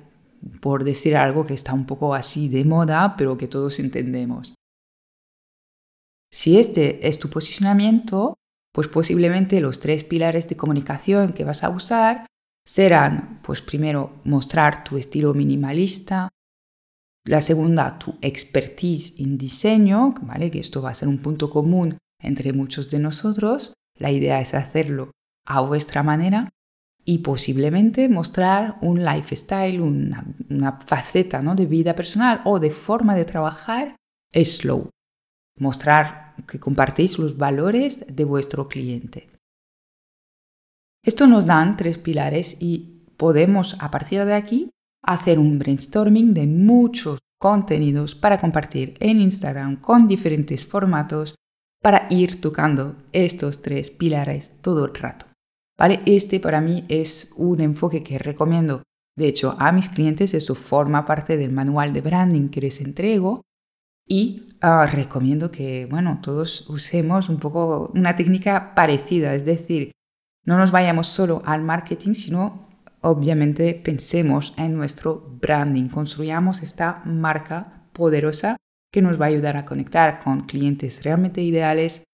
Por 0.60 0.82
decir 0.82 1.16
algo 1.16 1.46
que 1.46 1.54
está 1.54 1.72
un 1.72 1.86
poco 1.86 2.14
así 2.14 2.48
de 2.48 2.64
moda, 2.64 3.14
pero 3.16 3.38
que 3.38 3.46
todos 3.46 3.78
entendemos. 3.78 4.55
Si 6.37 6.59
este 6.59 7.09
es 7.09 7.19
tu 7.19 7.31
posicionamiento, 7.31 8.35
pues 8.75 8.88
posiblemente 8.88 9.59
los 9.62 9.81
tres 9.81 10.05
pilares 10.05 10.50
de 10.50 10.57
comunicación 10.57 11.33
que 11.33 11.45
vas 11.45 11.64
a 11.64 11.71
usar 11.71 12.26
serán, 12.66 13.40
pues 13.43 13.62
primero, 13.62 14.21
mostrar 14.25 14.85
tu 14.85 14.99
estilo 14.99 15.33
minimalista, 15.33 16.28
la 17.25 17.40
segunda, 17.40 17.99
tu 17.99 18.19
expertise 18.21 19.19
en 19.19 19.38
diseño, 19.38 20.14
¿vale? 20.21 20.50
que 20.50 20.59
esto 20.59 20.83
va 20.83 20.90
a 20.90 20.95
ser 20.95 21.09
un 21.09 21.23
punto 21.23 21.49
común 21.49 21.97
entre 22.23 22.52
muchos 22.52 22.90
de 22.90 22.99
nosotros. 22.99 23.73
La 23.99 24.11
idea 24.11 24.38
es 24.38 24.52
hacerlo 24.52 25.12
a 25.47 25.62
vuestra 25.62 26.02
manera 26.02 26.50
y 27.02 27.21
posiblemente 27.21 28.11
mostrar 28.11 28.76
un 28.83 29.07
lifestyle, 29.07 29.81
una, 29.81 30.78
faceta 30.87 31.40
¿no? 31.40 31.55
de 31.55 31.64
vida 31.64 31.95
personal 31.95 32.43
o 32.45 32.61
de 32.61 32.71
forma 32.71 33.14
de 33.14 33.25
trabajar 33.25 33.97
slow 34.35 34.90
mostrar 35.59 36.25
que 36.47 36.61
compartéis 36.61 37.19
los 37.19 37.37
valores 37.37 38.05
de 38.09 38.25
vuestro 38.25 38.69
cliente. 38.69 39.28
Esto 41.05 41.26
nos 41.26 41.47
dan 41.47 41.76
tres 41.76 41.99
pilares 41.99 42.57
y 42.61 43.05
podemos 43.16 43.81
a 43.81 43.90
partir 43.90 44.25
de 44.25 44.35
aquí 44.35 44.71
hacer 45.02 45.38
un 45.38 45.59
brainstorming 45.59 46.35
de 46.35 46.47
muchos 46.47 47.21
contenidos 47.38 48.14
para 48.14 48.40
compartir 48.40 48.95
en 49.00 49.21
Instagram 49.21 49.76
con 49.76 50.09
diferentes 50.09 50.66
formatos 50.66 51.37
para 51.83 52.07
ir 52.11 52.40
tocando 52.40 52.97
estos 53.12 53.62
tres 53.62 53.90
pilares 53.90 54.61
todo 54.62 54.87
el 54.87 54.95
rato. 54.95 55.26
¿Vale? 55.78 56.00
Este 56.07 56.40
para 56.40 56.61
mí 56.61 56.85
es 56.88 57.33
un 57.37 57.61
enfoque 57.61 58.02
que 58.02 58.19
recomiendo. 58.19 58.83
De 59.16 59.28
hecho, 59.28 59.55
a 59.59 59.73
mis 59.73 59.88
clientes 59.88 60.35
eso 60.35 60.55
forma 60.55 61.05
parte 61.05 61.37
del 61.37 61.52
manual 61.52 61.93
de 61.93 62.00
branding 62.00 62.49
que 62.49 62.62
les 62.62 62.81
entrego 62.81 63.43
y 64.09 64.45
ah, 64.60 64.86
recomiendo 64.86 65.50
que, 65.50 65.86
bueno, 65.86 66.20
todos 66.22 66.68
usemos 66.68 67.28
un 67.28 67.38
poco 67.38 67.90
una 67.94 68.16
técnica 68.16 68.75
parecida, 68.75 69.34
es 69.34 69.44
decir, 69.44 69.92
no 70.44 70.56
nos 70.56 70.70
vayamos 70.70 71.08
solo 71.08 71.42
al 71.44 71.62
marketing, 71.62 72.14
sino 72.14 72.68
obviamente 73.00 73.75
pensemos 73.75 74.54
en 74.56 74.76
nuestro 74.76 75.38
branding, 75.40 75.88
construyamos 75.88 76.62
esta 76.62 77.02
marca 77.04 77.88
poderosa 77.92 78.56
que 78.92 79.02
nos 79.02 79.20
va 79.20 79.26
a 79.26 79.28
ayudar 79.28 79.56
a 79.56 79.64
conectar 79.64 80.20
con 80.20 80.42
clientes 80.42 81.04
realmente 81.04 81.42
ideales 81.42 82.04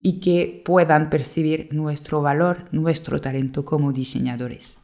y 0.00 0.20
que 0.20 0.62
puedan 0.64 1.10
percibir 1.10 1.68
nuestro 1.72 2.20
valor, 2.20 2.68
nuestro 2.72 3.20
talento 3.20 3.64
como 3.64 3.92
diseñadores. 3.92 4.81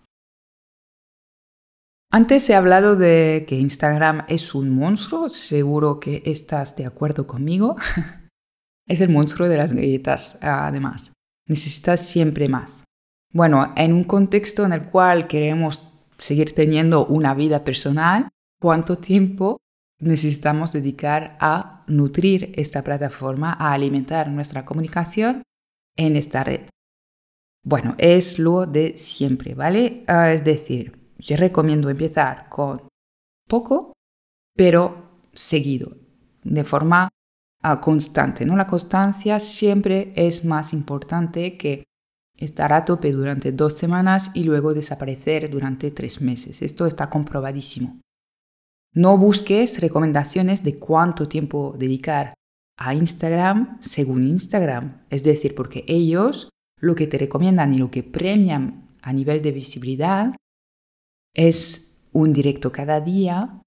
Antes 2.11 2.49
he 2.49 2.55
hablado 2.55 2.97
de 2.97 3.45
que 3.47 3.57
Instagram 3.57 4.25
es 4.29 4.55
un 4.55 4.71
monstruo, 4.71 5.29
seguro 5.29 6.01
que 6.01 6.23
estás 6.25 6.75
de 6.75 6.87
acuerdo 6.87 7.27
conmigo. 7.27 7.77
es 8.87 9.03
el 9.03 9.11
monstruo 9.11 9.47
de 9.47 9.59
las 9.59 9.75
galletas, 9.75 10.39
además. 10.41 11.13
Necesitas 11.47 12.01
siempre 12.01 12.49
más. 12.49 12.85
Bueno, 13.31 13.75
en 13.77 13.93
un 13.93 14.05
contexto 14.05 14.65
en 14.65 14.73
el 14.73 14.85
cual 14.89 15.29
queremos 15.29 15.83
seguir 16.17 16.55
teniendo 16.55 17.07
una 17.07 17.35
vida 17.35 17.63
personal, 17.63 18.31
cuánto 18.59 18.97
tiempo 18.97 19.59
necesitamos 20.01 20.73
dedicar 20.73 21.37
a 21.41 21.85
nutrir 21.89 22.53
esta 22.57 22.83
plataforma, 22.83 23.53
a 23.53 23.75
alimentar 23.75 24.31
nuestra 24.31 24.65
comunicación 24.65 25.43
en 25.95 26.17
esta 26.17 26.43
red. 26.43 26.63
Bueno, 27.63 27.97
es 27.99 28.39
lo 28.39 28.65
de 28.65 28.97
siempre, 28.97 29.55
¿vale? 29.55 30.05
Ah, 30.07 30.33
es 30.33 30.43
decir, 30.43 30.98
yo 31.19 31.37
recomiendo 31.37 31.91
empezar 31.91 32.49
con 32.49 32.89
poco, 33.49 33.93
pero 34.57 35.21
seguido, 35.33 35.97
de 36.45 36.65
forma 36.65 37.09
ah, 37.63 37.81
constante. 37.81 38.47
¿no? 38.47 38.57
La 38.57 38.67
constancia 38.67 39.39
siempre 39.39 40.13
es 40.17 40.45
más 40.45 40.73
importante 40.73 41.57
que 41.57 41.85
estar 42.37 42.73
a 42.73 42.85
tope 42.85 43.11
durante 43.13 43.53
dos 43.53 43.75
semanas 43.75 44.31
y 44.35 44.45
luego 44.45 44.73
desaparecer 44.73 45.51
durante 45.51 45.91
tres 45.91 46.21
meses. 46.21 46.63
Esto 46.63 46.87
está 46.87 47.11
comprobadísimo. 47.11 48.01
No 48.95 49.19
busques 49.19 49.81
recomendaciones 49.81 50.63
de 50.63 50.79
cuánto 50.79 51.29
tiempo 51.29 51.75
dedicar 51.77 52.35
a 52.79 52.95
Instagram 52.95 53.79
según 53.81 54.27
Instagram. 54.27 55.03
Es 55.11 55.25
decir, 55.25 55.55
porque 55.55 55.85
ellos 55.89 56.49
lo 56.81 56.95
que 56.95 57.09
te 57.09 57.19
recomiendan 57.19 57.75
y 57.75 57.79
lo 57.79 57.91
que 57.91 58.05
premian 58.05 58.87
a 59.03 59.13
nivel 59.13 59.43
de 59.43 59.53
visibilidad 59.53 60.35
es 61.39 62.01
un 62.13 62.33
directo 62.33 62.73
cada 62.73 63.01
día, 63.01 63.63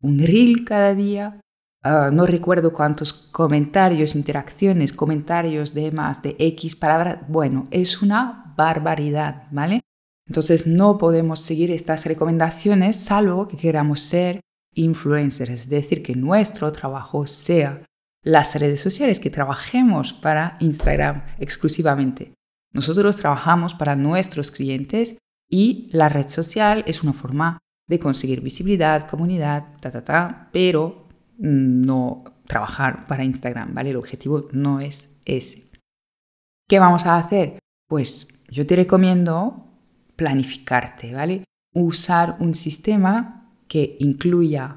un 0.00 0.18
reel 0.20 0.64
cada 0.64 0.94
día. 0.94 1.40
Ah, 1.82 2.10
no 2.12 2.24
recuerdo 2.24 2.72
cuántos 2.72 3.12
comentarios, 3.12 4.14
interacciones, 4.14 4.92
comentarios 4.92 5.74
de 5.74 5.90
más 5.90 6.22
de 6.22 6.36
X 6.38 6.76
palabras. 6.76 7.18
Bueno, 7.28 7.66
es 7.72 8.00
una 8.00 8.54
barbaridad, 8.56 9.48
¿vale? 9.50 9.80
Entonces 10.28 10.68
no 10.68 10.98
podemos 10.98 11.40
seguir 11.40 11.72
estas 11.72 12.06
recomendaciones 12.06 12.96
salvo 12.96 13.48
que 13.48 13.56
queramos 13.56 14.00
ser 14.00 14.40
influencers, 14.74 15.50
es 15.50 15.68
decir, 15.68 16.02
que 16.04 16.14
nuestro 16.14 16.70
trabajo 16.70 17.26
sea 17.26 17.82
las 18.22 18.54
redes 18.54 18.80
sociales, 18.80 19.18
que 19.18 19.30
trabajemos 19.30 20.12
para 20.12 20.56
Instagram 20.60 21.24
exclusivamente. 21.38 22.34
Nosotros 22.72 23.16
trabajamos 23.16 23.74
para 23.74 23.96
nuestros 23.96 24.50
clientes 24.50 25.18
y 25.50 25.88
la 25.92 26.08
red 26.08 26.28
social 26.28 26.84
es 26.86 27.02
una 27.02 27.12
forma 27.12 27.58
de 27.88 27.98
conseguir 27.98 28.40
visibilidad, 28.40 29.08
comunidad, 29.08 29.78
ta, 29.80 29.90
ta, 29.90 30.02
ta, 30.02 30.48
pero 30.52 31.06
no 31.38 32.24
trabajar 32.46 33.06
para 33.06 33.24
Instagram, 33.24 33.74
¿vale? 33.74 33.90
El 33.90 33.96
objetivo 33.96 34.48
no 34.52 34.80
es 34.80 35.20
ese. 35.24 35.70
¿Qué 36.68 36.78
vamos 36.78 37.06
a 37.06 37.16
hacer? 37.16 37.58
Pues 37.88 38.28
yo 38.48 38.66
te 38.66 38.76
recomiendo 38.76 39.66
planificarte, 40.16 41.14
¿vale? 41.14 41.44
Usar 41.74 42.36
un 42.40 42.54
sistema 42.54 43.52
que 43.68 43.96
incluya 44.00 44.76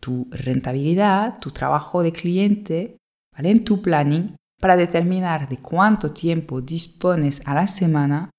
tu 0.00 0.26
rentabilidad, 0.30 1.38
tu 1.38 1.52
trabajo 1.52 2.02
de 2.02 2.12
cliente, 2.12 2.96
¿vale? 3.34 3.50
en 3.50 3.64
tu 3.64 3.80
planning 3.80 4.36
para 4.60 4.76
determinar 4.76 5.48
de 5.48 5.58
cuánto 5.58 6.12
tiempo 6.12 6.60
dispones 6.60 7.40
a 7.46 7.54
la 7.54 7.66
semana 7.66 8.30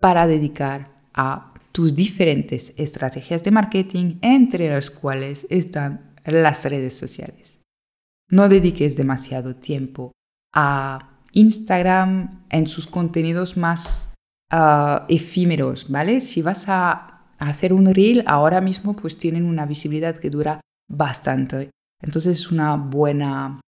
para 0.00 0.26
dedicar 0.26 0.95
a 1.16 1.54
tus 1.72 1.94
diferentes 1.96 2.72
estrategias 2.76 3.42
de 3.42 3.50
marketing, 3.50 4.18
entre 4.22 4.68
las 4.68 4.90
cuales 4.90 5.46
están 5.50 6.14
las 6.24 6.64
redes 6.64 6.96
sociales. 6.96 7.60
No 8.30 8.48
dediques 8.48 8.96
demasiado 8.96 9.56
tiempo 9.56 10.12
a 10.54 11.20
Instagram 11.32 12.30
en 12.50 12.66
sus 12.66 12.86
contenidos 12.86 13.56
más 13.56 14.14
ah, 14.50 15.06
efímeros, 15.08 15.90
¿vale? 15.90 16.20
Si 16.20 16.42
vas 16.42 16.68
a 16.68 17.26
hacer 17.38 17.72
un 17.72 17.92
reel, 17.94 18.24
ahora 18.26 18.60
mismo 18.60 18.96
pues 18.96 19.18
tienen 19.18 19.44
una 19.44 19.66
visibilidad 19.66 20.16
que 20.16 20.30
dura 20.30 20.60
bastante. 20.88 21.70
Entonces 22.02 22.40
es 22.40 22.50
una 22.50 22.76
buena, 22.76 23.60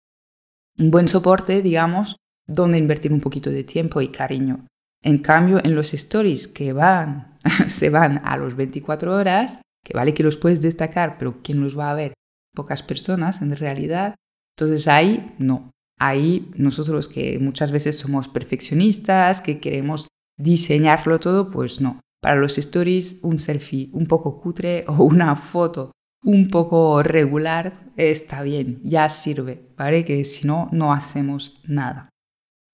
un 0.78 0.90
buen 0.90 1.08
soporte, 1.08 1.62
digamos, 1.62 2.16
donde 2.46 2.78
invertir 2.78 3.12
un 3.12 3.20
poquito 3.20 3.50
de 3.50 3.64
tiempo 3.64 4.00
y 4.00 4.08
cariño. 4.08 4.66
En 5.02 5.18
cambio, 5.18 5.60
en 5.62 5.74
los 5.74 5.94
stories 5.94 6.48
que 6.48 6.72
van, 6.72 7.37
se 7.68 7.90
van 7.90 8.20
a 8.24 8.36
los 8.36 8.56
24 8.56 9.14
horas, 9.14 9.60
que 9.84 9.96
vale 9.96 10.14
que 10.14 10.22
los 10.22 10.36
puedes 10.36 10.62
destacar, 10.62 11.16
pero 11.18 11.40
¿quién 11.42 11.60
los 11.60 11.78
va 11.78 11.90
a 11.90 11.94
ver? 11.94 12.14
Pocas 12.54 12.82
personas 12.82 13.42
en 13.42 13.54
realidad. 13.56 14.14
Entonces 14.56 14.88
ahí 14.88 15.34
no. 15.38 15.70
Ahí 16.00 16.50
nosotros 16.56 17.08
que 17.08 17.38
muchas 17.38 17.72
veces 17.72 17.98
somos 17.98 18.28
perfeccionistas, 18.28 19.40
que 19.40 19.60
queremos 19.60 20.08
diseñarlo 20.36 21.18
todo, 21.20 21.50
pues 21.50 21.80
no. 21.80 22.00
Para 22.20 22.36
los 22.36 22.58
stories, 22.58 23.20
un 23.22 23.38
selfie 23.38 23.90
un 23.92 24.06
poco 24.06 24.40
cutre 24.40 24.84
o 24.88 25.04
una 25.04 25.36
foto 25.36 25.92
un 26.24 26.48
poco 26.48 27.02
regular 27.02 27.92
está 27.96 28.42
bien, 28.42 28.80
ya 28.82 29.08
sirve, 29.08 29.72
¿vale? 29.76 30.04
Que 30.04 30.24
si 30.24 30.46
no, 30.46 30.68
no 30.72 30.92
hacemos 30.92 31.60
nada. 31.64 32.08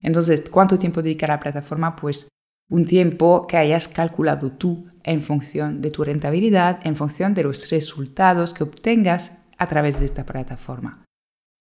Entonces, 0.01 0.49
¿cuánto 0.51 0.79
tiempo 0.79 1.03
dedicar 1.03 1.31
a 1.31 1.35
la 1.35 1.41
plataforma? 1.41 1.97
Pues 1.97 2.29
un 2.69 2.87
tiempo 2.87 3.47
que 3.47 3.57
hayas 3.57 3.89
calculado 3.89 4.53
tú 4.53 4.87
en 5.03 5.23
función 5.23 5.81
de 5.81 5.91
tu 5.91 6.05
rentabilidad, 6.05 6.81
en 6.85 6.97
función 6.97 7.35
de 7.35 7.45
los 7.45 7.71
resultados 7.71 8.55
que 8.55 8.65
obtengas 8.65 9.39
a 9.59 9.69
través 9.69 10.01
de 10.01 10.07
esta 10.07 10.25
plataforma. 10.25 11.05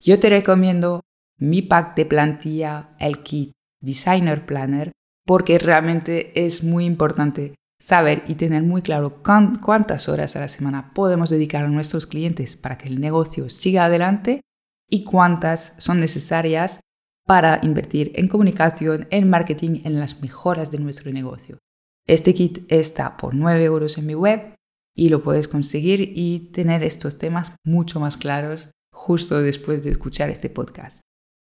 Yo 0.01 0.19
te 0.19 0.29
recomiendo 0.29 1.01
mi 1.37 1.61
pack 1.61 1.95
de 1.95 2.05
plantilla, 2.05 2.95
el 2.99 3.21
kit 3.21 3.51
Designer 3.81 4.45
Planner, 4.45 4.91
porque 5.25 5.59
realmente 5.59 6.45
es 6.45 6.63
muy 6.63 6.85
importante 6.85 7.55
saber 7.79 8.23
y 8.27 8.35
tener 8.35 8.63
muy 8.63 8.81
claro 8.81 9.21
cuántas 9.21 10.07
horas 10.07 10.35
a 10.35 10.39
la 10.39 10.47
semana 10.47 10.93
podemos 10.93 11.29
dedicar 11.29 11.65
a 11.65 11.69
nuestros 11.69 12.07
clientes 12.07 12.55
para 12.55 12.77
que 12.77 12.87
el 12.87 13.01
negocio 13.01 13.49
siga 13.49 13.85
adelante 13.85 14.41
y 14.89 15.03
cuántas 15.03 15.75
son 15.79 15.99
necesarias 15.99 16.79
para 17.25 17.59
invertir 17.63 18.11
en 18.15 18.27
comunicación, 18.27 19.07
en 19.09 19.29
marketing, 19.29 19.81
en 19.85 19.99
las 19.99 20.21
mejoras 20.21 20.71
de 20.71 20.79
nuestro 20.79 21.11
negocio. 21.11 21.59
Este 22.05 22.33
kit 22.33 22.65
está 22.67 23.15
por 23.15 23.33
9 23.33 23.63
euros 23.63 23.97
en 23.97 24.07
mi 24.07 24.15
web 24.15 24.55
y 24.95 25.09
lo 25.09 25.23
puedes 25.23 25.47
conseguir 25.47 26.11
y 26.15 26.51
tener 26.51 26.83
estos 26.83 27.17
temas 27.17 27.53
mucho 27.65 27.99
más 27.99 28.17
claros 28.17 28.69
justo 28.91 29.41
después 29.41 29.83
de 29.83 29.91
escuchar 29.91 30.29
este 30.29 30.49
podcast. 30.49 31.01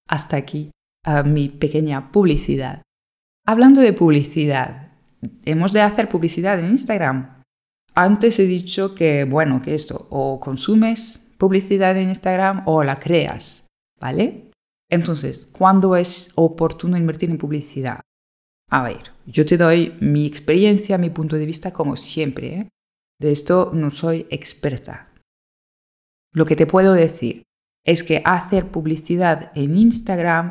Hasta 0.09 0.37
aquí 0.37 0.71
mi 1.25 1.49
pequeña 1.49 2.13
publicidad. 2.13 2.83
Hablando 3.47 3.81
de 3.81 3.93
publicidad, 3.93 4.93
hemos 5.45 5.73
de 5.73 5.81
hacer 5.81 6.09
publicidad 6.09 6.59
en 6.59 6.71
Instagram. 6.71 7.43
Antes 7.95 8.39
he 8.39 8.45
dicho 8.45 8.95
que, 8.95 9.25
bueno, 9.25 9.61
que 9.63 9.75
esto, 9.75 10.07
o 10.11 10.41
consumes 10.41 11.33
publicidad 11.39 11.97
en 11.97 12.09
Instagram 12.09 12.63
o 12.67 12.85
la 12.85 12.99
creas, 12.99 13.67
¿vale? 14.01 14.51
Entonces, 14.91 15.47
¿cuándo 15.47 15.97
es 15.97 16.31
oportuno 16.35 16.97
invertir 16.97 17.31
en 17.31 17.39
publicidad? 17.39 18.01
A 18.71 18.83
ver, 18.83 19.13
yo 19.27 19.47
te 19.47 19.57
doy 19.57 19.97
mi 20.01 20.27
experiencia, 20.27 20.99
mi 20.99 21.11
punto 21.11 21.37
de 21.37 21.47
vista, 21.47 21.73
como 21.73 21.97
siempre. 21.97 22.55
¿eh? 22.55 22.69
De 23.21 23.33
esto 23.33 23.71
no 23.73 23.91
soy 23.91 24.27
experta. 24.31 25.13
Lo 26.33 26.45
que 26.45 26.57
te 26.57 26.67
puedo 26.67 26.93
decir 26.93 27.45
es 27.85 28.03
que 28.03 28.23
hacer 28.25 28.71
publicidad 28.71 29.53
en 29.55 29.77
Instagram 29.77 30.51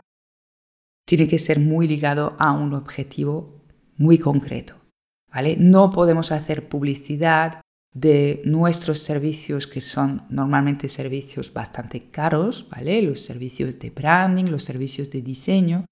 tiene 1.05 1.27
que 1.27 1.39
ser 1.39 1.59
muy 1.59 1.87
ligado 1.87 2.35
a 2.39 2.53
un 2.53 2.73
objetivo 2.73 3.65
muy 3.97 4.17
concreto. 4.17 4.75
¿vale? 5.33 5.57
No 5.57 5.91
podemos 5.91 6.31
hacer 6.31 6.69
publicidad 6.69 7.61
de 7.93 8.41
nuestros 8.45 8.99
servicios 8.99 9.67
que 9.67 9.81
son 9.81 10.23
normalmente 10.29 10.89
servicios 10.89 11.53
bastante 11.53 12.09
caros, 12.09 12.67
¿vale? 12.69 13.01
Los 13.03 13.21
servicios 13.21 13.77
de 13.79 13.91
branding, 13.91 14.45
los 14.45 14.63
servicios 14.63 15.11
de 15.11 15.21
diseño 15.21 15.85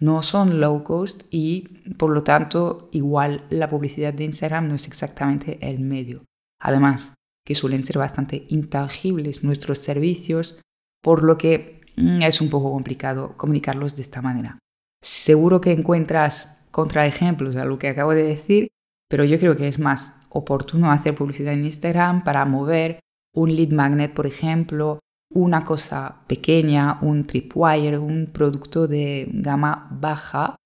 no 0.00 0.22
son 0.22 0.60
low 0.60 0.82
cost 0.82 1.22
y 1.30 1.68
por 1.96 2.10
lo 2.10 2.24
tanto 2.24 2.88
igual 2.92 3.46
la 3.50 3.70
publicidad 3.70 4.12
de 4.12 4.24
Instagram 4.24 4.68
no 4.68 4.74
es 4.74 4.88
exactamente 4.88 5.58
el 5.60 5.78
medio. 5.78 6.24
Además, 6.60 7.12
que 7.46 7.54
suelen 7.54 7.84
ser 7.84 7.98
bastante 7.98 8.46
intangibles 8.48 9.44
nuestros 9.44 9.78
servicios, 9.78 10.60
por 11.02 11.22
lo 11.22 11.38
que 11.38 11.82
mm, 11.96 12.22
es 12.22 12.40
un 12.40 12.50
poco 12.50 12.72
complicado 12.72 13.36
comunicarlos 13.36 13.94
de 13.94 14.02
esta 14.02 14.22
manera. 14.22 14.58
Seguro 15.02 15.60
que 15.60 15.72
encuentras 15.72 16.64
contraejemplos 16.70 17.56
a 17.56 17.64
lo 17.64 17.78
que 17.78 17.88
acabo 17.88 18.12
de 18.12 18.24
decir, 18.24 18.68
pero 19.08 19.24
yo 19.24 19.38
creo 19.38 19.56
que 19.56 19.68
es 19.68 19.78
más 19.78 20.23
oportuno 20.34 20.90
hacer 20.90 21.14
publicidad 21.14 21.54
en 21.54 21.64
Instagram 21.64 22.22
para 22.24 22.44
mover 22.44 23.00
un 23.34 23.54
lead 23.54 23.70
magnet, 23.70 24.12
por 24.12 24.26
ejemplo, 24.26 24.98
una 25.30 25.64
cosa 25.64 26.22
pequeña, 26.26 26.98
un 27.00 27.26
tripwire, 27.26 27.98
un 27.98 28.30
producto 28.32 28.86
de 28.86 29.28
gama 29.32 29.88
baja 29.90 30.56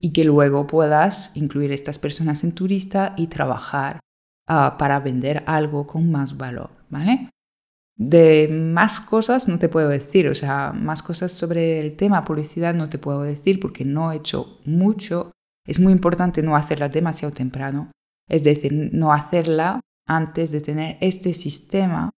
y 0.00 0.12
que 0.12 0.24
luego 0.24 0.66
puedas 0.66 1.36
incluir 1.36 1.72
estas 1.72 1.98
personas 1.98 2.42
en 2.42 2.52
tu 2.52 2.66
lista 2.66 3.12
y 3.16 3.26
trabajar 3.26 4.00
ah, 4.48 4.76
para 4.78 5.00
vender 5.00 5.42
algo 5.46 5.86
con 5.86 6.10
más 6.10 6.36
valor, 6.36 6.70
¿vale? 6.88 7.30
De 7.96 8.48
más 8.48 9.00
cosas 9.00 9.46
no 9.46 9.58
te 9.58 9.68
puedo 9.68 9.90
decir, 9.90 10.26
o 10.28 10.34
sea, 10.34 10.72
más 10.72 11.02
cosas 11.02 11.32
sobre 11.32 11.80
el 11.80 11.96
tema 11.96 12.24
publicidad 12.24 12.74
no 12.74 12.88
te 12.88 12.98
puedo 12.98 13.22
decir 13.22 13.60
porque 13.60 13.84
no 13.84 14.10
he 14.10 14.16
hecho 14.16 14.58
mucho. 14.64 15.32
Es 15.66 15.78
muy 15.78 15.92
importante 15.92 16.42
no 16.42 16.56
hacerla 16.56 16.88
demasiado 16.88 17.34
temprano, 17.34 17.90
es 18.30 18.44
decir, 18.44 18.90
no 18.92 19.12
hacerla 19.12 19.80
antes 20.06 20.52
de 20.52 20.60
tener 20.60 20.96
este 21.00 21.34
sistema 21.34 22.10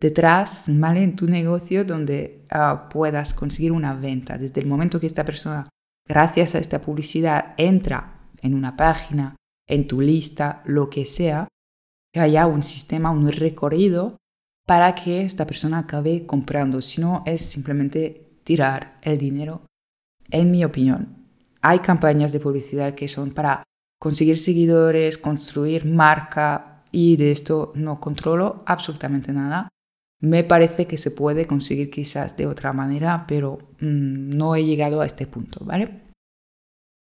detrás, 0.00 0.66
¿vale? 0.68 1.02
En 1.02 1.14
tu 1.14 1.26
negocio 1.26 1.84
donde 1.84 2.46
ah, 2.50 2.88
puedas 2.90 3.34
conseguir 3.34 3.70
una 3.70 3.94
venta. 3.94 4.38
Desde 4.38 4.60
el 4.60 4.66
momento 4.66 4.98
que 4.98 5.06
esta 5.06 5.24
persona, 5.24 5.68
gracias 6.08 6.54
a 6.54 6.58
esta 6.58 6.80
publicidad, 6.80 7.54
entra 7.56 8.28
en 8.40 8.54
una 8.54 8.76
página, 8.76 9.36
en 9.68 9.86
tu 9.86 10.00
lista, 10.00 10.62
lo 10.64 10.90
que 10.90 11.04
sea, 11.04 11.46
que 12.12 12.20
haya 12.20 12.46
un 12.46 12.62
sistema, 12.62 13.10
un 13.10 13.30
recorrido 13.30 14.16
para 14.66 14.94
que 14.94 15.22
esta 15.22 15.46
persona 15.46 15.78
acabe 15.78 16.26
comprando. 16.26 16.82
Si 16.82 17.00
no, 17.00 17.22
es 17.26 17.42
simplemente 17.42 18.40
tirar 18.42 18.98
el 19.02 19.18
dinero, 19.18 19.66
en 20.30 20.50
mi 20.50 20.64
opinión. 20.64 21.28
Hay 21.60 21.78
campañas 21.80 22.32
de 22.32 22.40
publicidad 22.40 22.94
que 22.94 23.06
son 23.06 23.32
para 23.32 23.62
conseguir 24.02 24.36
seguidores, 24.36 25.16
construir 25.16 25.84
marca 25.84 26.82
y 26.90 27.16
de 27.16 27.30
esto 27.30 27.70
no 27.76 28.00
controlo 28.00 28.64
absolutamente 28.66 29.32
nada. 29.32 29.68
Me 30.20 30.42
parece 30.42 30.88
que 30.88 30.98
se 30.98 31.12
puede 31.12 31.46
conseguir 31.46 31.88
quizás 31.88 32.36
de 32.36 32.48
otra 32.48 32.72
manera, 32.72 33.26
pero 33.28 33.58
mm, 33.78 34.30
no 34.36 34.56
he 34.56 34.64
llegado 34.64 35.02
a 35.02 35.06
este 35.06 35.28
punto, 35.28 35.64
¿vale? 35.64 36.00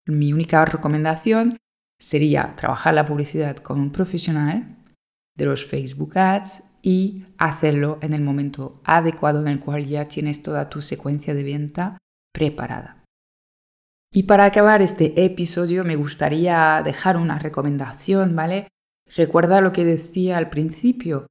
Mi 0.06 0.32
única 0.32 0.64
recomendación 0.64 1.56
sería 2.00 2.56
trabajar 2.56 2.94
la 2.94 3.06
publicidad 3.06 3.58
con 3.58 3.78
un 3.78 3.92
profesional 3.92 4.76
de 5.36 5.44
los 5.44 5.64
Facebook 5.64 6.18
Ads 6.18 6.64
y 6.82 7.22
hacerlo 7.38 7.98
en 8.02 8.12
el 8.12 8.22
momento 8.22 8.80
adecuado 8.82 9.40
en 9.40 9.46
el 9.46 9.60
cual 9.60 9.86
ya 9.86 10.08
tienes 10.08 10.42
toda 10.42 10.68
tu 10.68 10.80
secuencia 10.80 11.32
de 11.32 11.44
venta 11.44 11.98
preparada. 12.34 12.97
Y 14.12 14.22
para 14.24 14.46
acabar 14.46 14.80
este 14.80 15.24
episodio 15.24 15.84
me 15.84 15.96
gustaría 15.96 16.80
dejar 16.84 17.16
una 17.16 17.38
recomendación, 17.38 18.34
¿vale? 18.34 18.68
Recuerda 19.14 19.60
lo 19.60 19.72
que 19.72 19.84
decía 19.84 20.38
al 20.38 20.50
principio. 20.50 21.26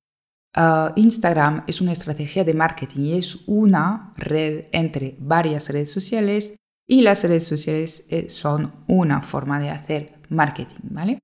Ah, 0.56 0.94
Instagram 0.96 1.64
es 1.68 1.82
una 1.82 1.92
estrategia 1.92 2.44
de 2.44 2.54
marketing 2.54 3.02
y 3.02 3.18
es 3.18 3.44
una 3.48 4.14
red 4.16 4.66
entre 4.72 5.16
varias 5.20 5.70
redes 5.70 5.92
sociales 5.92 6.56
y 6.88 7.02
las 7.02 7.24
redes 7.24 7.46
sociales 7.46 8.06
eh, 8.10 8.30
son 8.30 8.74
una 8.88 9.22
forma 9.22 9.60
de 9.60 9.70
hacer 9.70 10.14
marketing, 10.30 10.80
¿vale? 10.84 11.20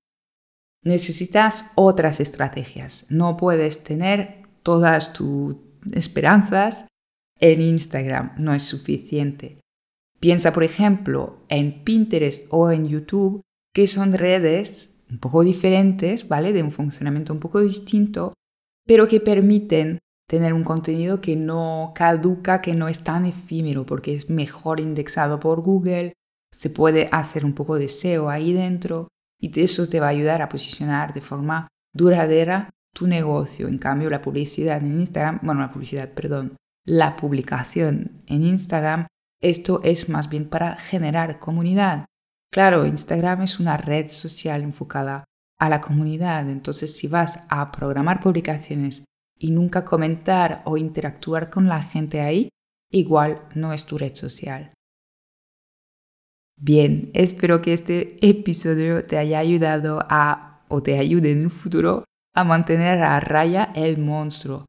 Necesitas 0.82 1.72
otras 1.76 2.20
estrategias. 2.20 3.06
No 3.08 3.36
puedes 3.36 3.82
tener 3.82 4.42
todas 4.62 5.12
tus 5.12 5.56
esperanzas 5.92 6.86
en 7.40 7.62
Instagram. 7.62 8.34
No 8.36 8.54
es 8.54 8.64
suficiente. 8.64 9.63
Piensa, 10.24 10.54
por 10.54 10.62
ejemplo, 10.62 11.44
en 11.50 11.84
Pinterest 11.84 12.46
o 12.48 12.70
en 12.70 12.88
YouTube, 12.88 13.42
que 13.74 13.86
son 13.86 14.14
redes 14.14 15.04
un 15.10 15.18
poco 15.18 15.44
diferentes, 15.44 16.28
¿vale? 16.28 16.54
De 16.54 16.62
un 16.62 16.70
funcionamiento 16.70 17.34
un 17.34 17.40
poco 17.40 17.60
distinto, 17.60 18.32
pero 18.86 19.06
que 19.06 19.20
permiten 19.20 19.98
tener 20.26 20.54
un 20.54 20.64
contenido 20.64 21.20
que 21.20 21.36
no 21.36 21.92
caduca, 21.94 22.62
que 22.62 22.74
no 22.74 22.88
es 22.88 23.04
tan 23.04 23.26
efímero, 23.26 23.84
porque 23.84 24.14
es 24.14 24.30
mejor 24.30 24.80
indexado 24.80 25.38
por 25.40 25.60
Google, 25.60 26.14
se 26.50 26.70
puede 26.70 27.06
hacer 27.12 27.44
un 27.44 27.52
poco 27.52 27.76
de 27.76 27.88
SEO 27.90 28.30
ahí 28.30 28.54
dentro 28.54 29.08
y 29.38 29.60
eso 29.60 29.86
te 29.90 30.00
va 30.00 30.06
a 30.06 30.16
ayudar 30.16 30.40
a 30.40 30.48
posicionar 30.48 31.12
de 31.12 31.20
forma 31.20 31.68
duradera 31.92 32.70
tu 32.94 33.06
negocio. 33.06 33.68
En 33.68 33.76
cambio, 33.76 34.08
la 34.08 34.22
publicidad 34.22 34.82
en 34.82 35.00
Instagram, 35.00 35.40
bueno, 35.42 35.60
la 35.60 35.70
publicidad, 35.70 36.14
perdón, 36.14 36.56
la 36.86 37.14
publicación 37.14 38.22
en 38.26 38.42
Instagram, 38.42 39.04
esto 39.44 39.80
es 39.84 40.08
más 40.08 40.30
bien 40.30 40.48
para 40.48 40.78
generar 40.78 41.38
comunidad. 41.38 42.06
Claro, 42.50 42.86
Instagram 42.86 43.42
es 43.42 43.60
una 43.60 43.76
red 43.76 44.08
social 44.08 44.62
enfocada 44.62 45.24
a 45.58 45.68
la 45.68 45.82
comunidad, 45.82 46.48
entonces 46.48 46.96
si 46.96 47.08
vas 47.08 47.44
a 47.50 47.70
programar 47.70 48.20
publicaciones 48.20 49.04
y 49.38 49.50
nunca 49.50 49.84
comentar 49.84 50.62
o 50.64 50.78
interactuar 50.78 51.50
con 51.50 51.68
la 51.68 51.82
gente 51.82 52.22
ahí, 52.22 52.48
igual 52.90 53.46
no 53.54 53.72
es 53.74 53.84
tu 53.84 53.98
red 53.98 54.14
social. 54.14 54.72
Bien, 56.58 57.10
espero 57.12 57.60
que 57.60 57.74
este 57.74 58.16
episodio 58.26 59.04
te 59.04 59.18
haya 59.18 59.40
ayudado 59.40 60.06
a, 60.08 60.64
o 60.68 60.82
te 60.82 60.98
ayude 60.98 61.32
en 61.32 61.42
el 61.42 61.50
futuro, 61.50 62.04
a 62.34 62.44
mantener 62.44 63.02
a 63.02 63.20
raya 63.20 63.70
el 63.74 63.98
monstruo. 63.98 64.64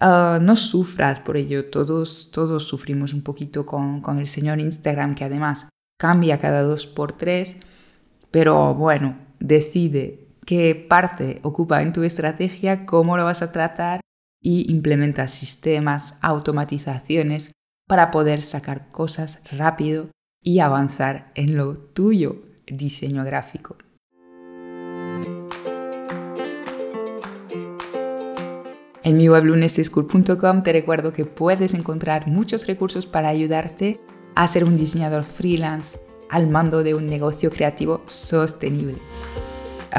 Ah, 0.00 0.38
no 0.40 0.56
sufras 0.56 1.20
por 1.20 1.36
ello, 1.36 1.70
todos, 1.70 2.30
todos 2.30 2.64
sufrimos 2.64 3.14
un 3.14 3.22
poquito 3.22 3.64
con, 3.64 4.00
con 4.00 4.18
el 4.18 4.26
señor 4.26 4.60
Instagram 4.60 5.14
que 5.14 5.24
además 5.24 5.68
cambia 5.98 6.38
cada 6.38 6.62
dos 6.62 6.86
por 6.86 7.12
tres, 7.12 7.60
pero 8.30 8.74
bueno, 8.74 9.16
decide 9.38 10.28
qué 10.44 10.74
parte 10.74 11.40
ocupa 11.42 11.82
en 11.82 11.92
tu 11.92 12.02
estrategia, 12.02 12.86
cómo 12.86 13.16
lo 13.16 13.24
vas 13.24 13.42
a 13.42 13.52
tratar 13.52 14.00
y 14.42 14.70
implementa 14.70 15.28
sistemas, 15.28 16.18
automatizaciones 16.20 17.52
para 17.88 18.10
poder 18.10 18.42
sacar 18.42 18.90
cosas 18.90 19.40
rápido 19.56 20.10
y 20.42 20.58
avanzar 20.58 21.32
en 21.34 21.56
lo 21.56 21.76
tuyo, 21.78 22.42
diseño 22.66 23.24
gráfico. 23.24 23.78
En 29.04 29.18
mi 29.18 29.28
web 29.28 29.44
luneseschool.com 29.44 30.62
te 30.62 30.72
recuerdo 30.72 31.12
que 31.12 31.26
puedes 31.26 31.74
encontrar 31.74 32.26
muchos 32.26 32.66
recursos 32.66 33.04
para 33.04 33.28
ayudarte 33.28 34.00
a 34.34 34.46
ser 34.46 34.64
un 34.64 34.78
diseñador 34.78 35.24
freelance 35.24 35.98
al 36.30 36.48
mando 36.48 36.82
de 36.82 36.94
un 36.94 37.06
negocio 37.06 37.50
creativo 37.50 38.02
sostenible. 38.06 38.96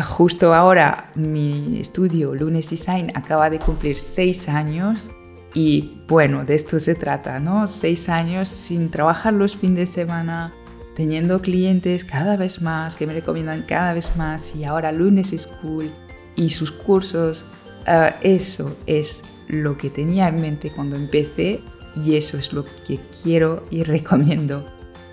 Justo 0.04 0.56
ahora 0.56 1.12
mi 1.16 1.80
estudio 1.80 2.34
Lunes 2.34 2.72
Design 2.72 3.12
acaba 3.14 3.52
de 3.52 3.60
cumplir 3.60 4.00
seis 4.00 4.50
años 4.50 5.12
y 5.54 6.02
bueno, 6.08 6.44
de 6.44 6.56
esto 6.56 6.80
se 6.80 6.96
trata, 6.96 7.40
¿no? 7.40 7.68
Seis 7.68 8.10
años 8.10 8.50
sin 8.50 8.90
trabajar 8.90 9.34
los 9.34 9.56
fines 9.56 9.78
de 9.78 9.86
semana, 9.86 10.52
teniendo 10.96 11.42
clientes 11.42 12.04
cada 12.04 12.38
vez 12.38 12.60
más, 12.60 12.96
que 12.96 13.06
me 13.06 13.14
recomiendan 13.14 13.62
cada 13.68 13.94
vez 13.94 14.18
más, 14.18 14.54
y 14.56 14.66
ahora 14.66 14.92
Lunes 14.92 15.30
School 15.30 15.92
y 16.36 16.50
sus 16.50 16.72
cursos. 16.72 17.46
Ah, 17.86 18.16
eso 18.22 18.76
es 18.88 19.24
lo 19.48 19.78
que 19.78 19.90
tenía 19.90 20.28
en 20.28 20.42
mente 20.42 20.72
cuando 20.72 20.96
empecé 20.96 21.62
y 21.96 22.16
eso 22.16 22.38
es 22.38 22.52
lo 22.52 22.66
que 22.66 23.00
quiero 23.24 23.64
y 23.70 23.84
recomiendo 23.84 24.66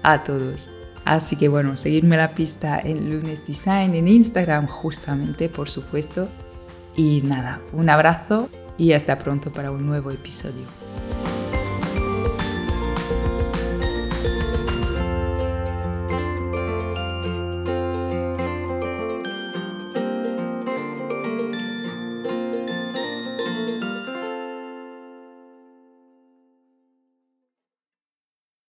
a 0.02 0.24
todos. 0.24 0.70
Así 1.04 1.36
que 1.36 1.48
bueno, 1.48 1.76
seguirme 1.76 2.16
la 2.16 2.34
pista 2.34 2.78
en 2.78 3.10
Lunes 3.10 3.46
Design, 3.46 3.94
en 3.94 4.08
Instagram 4.08 4.66
justamente, 4.66 5.48
por 5.48 5.68
supuesto. 5.68 6.28
Y 6.96 7.22
nada, 7.22 7.60
un 7.72 7.88
abrazo 7.88 8.48
y 8.78 8.92
hasta 8.92 9.18
pronto 9.18 9.52
para 9.52 9.70
un 9.70 9.86
nuevo 9.86 10.10
episodio. 10.10 10.66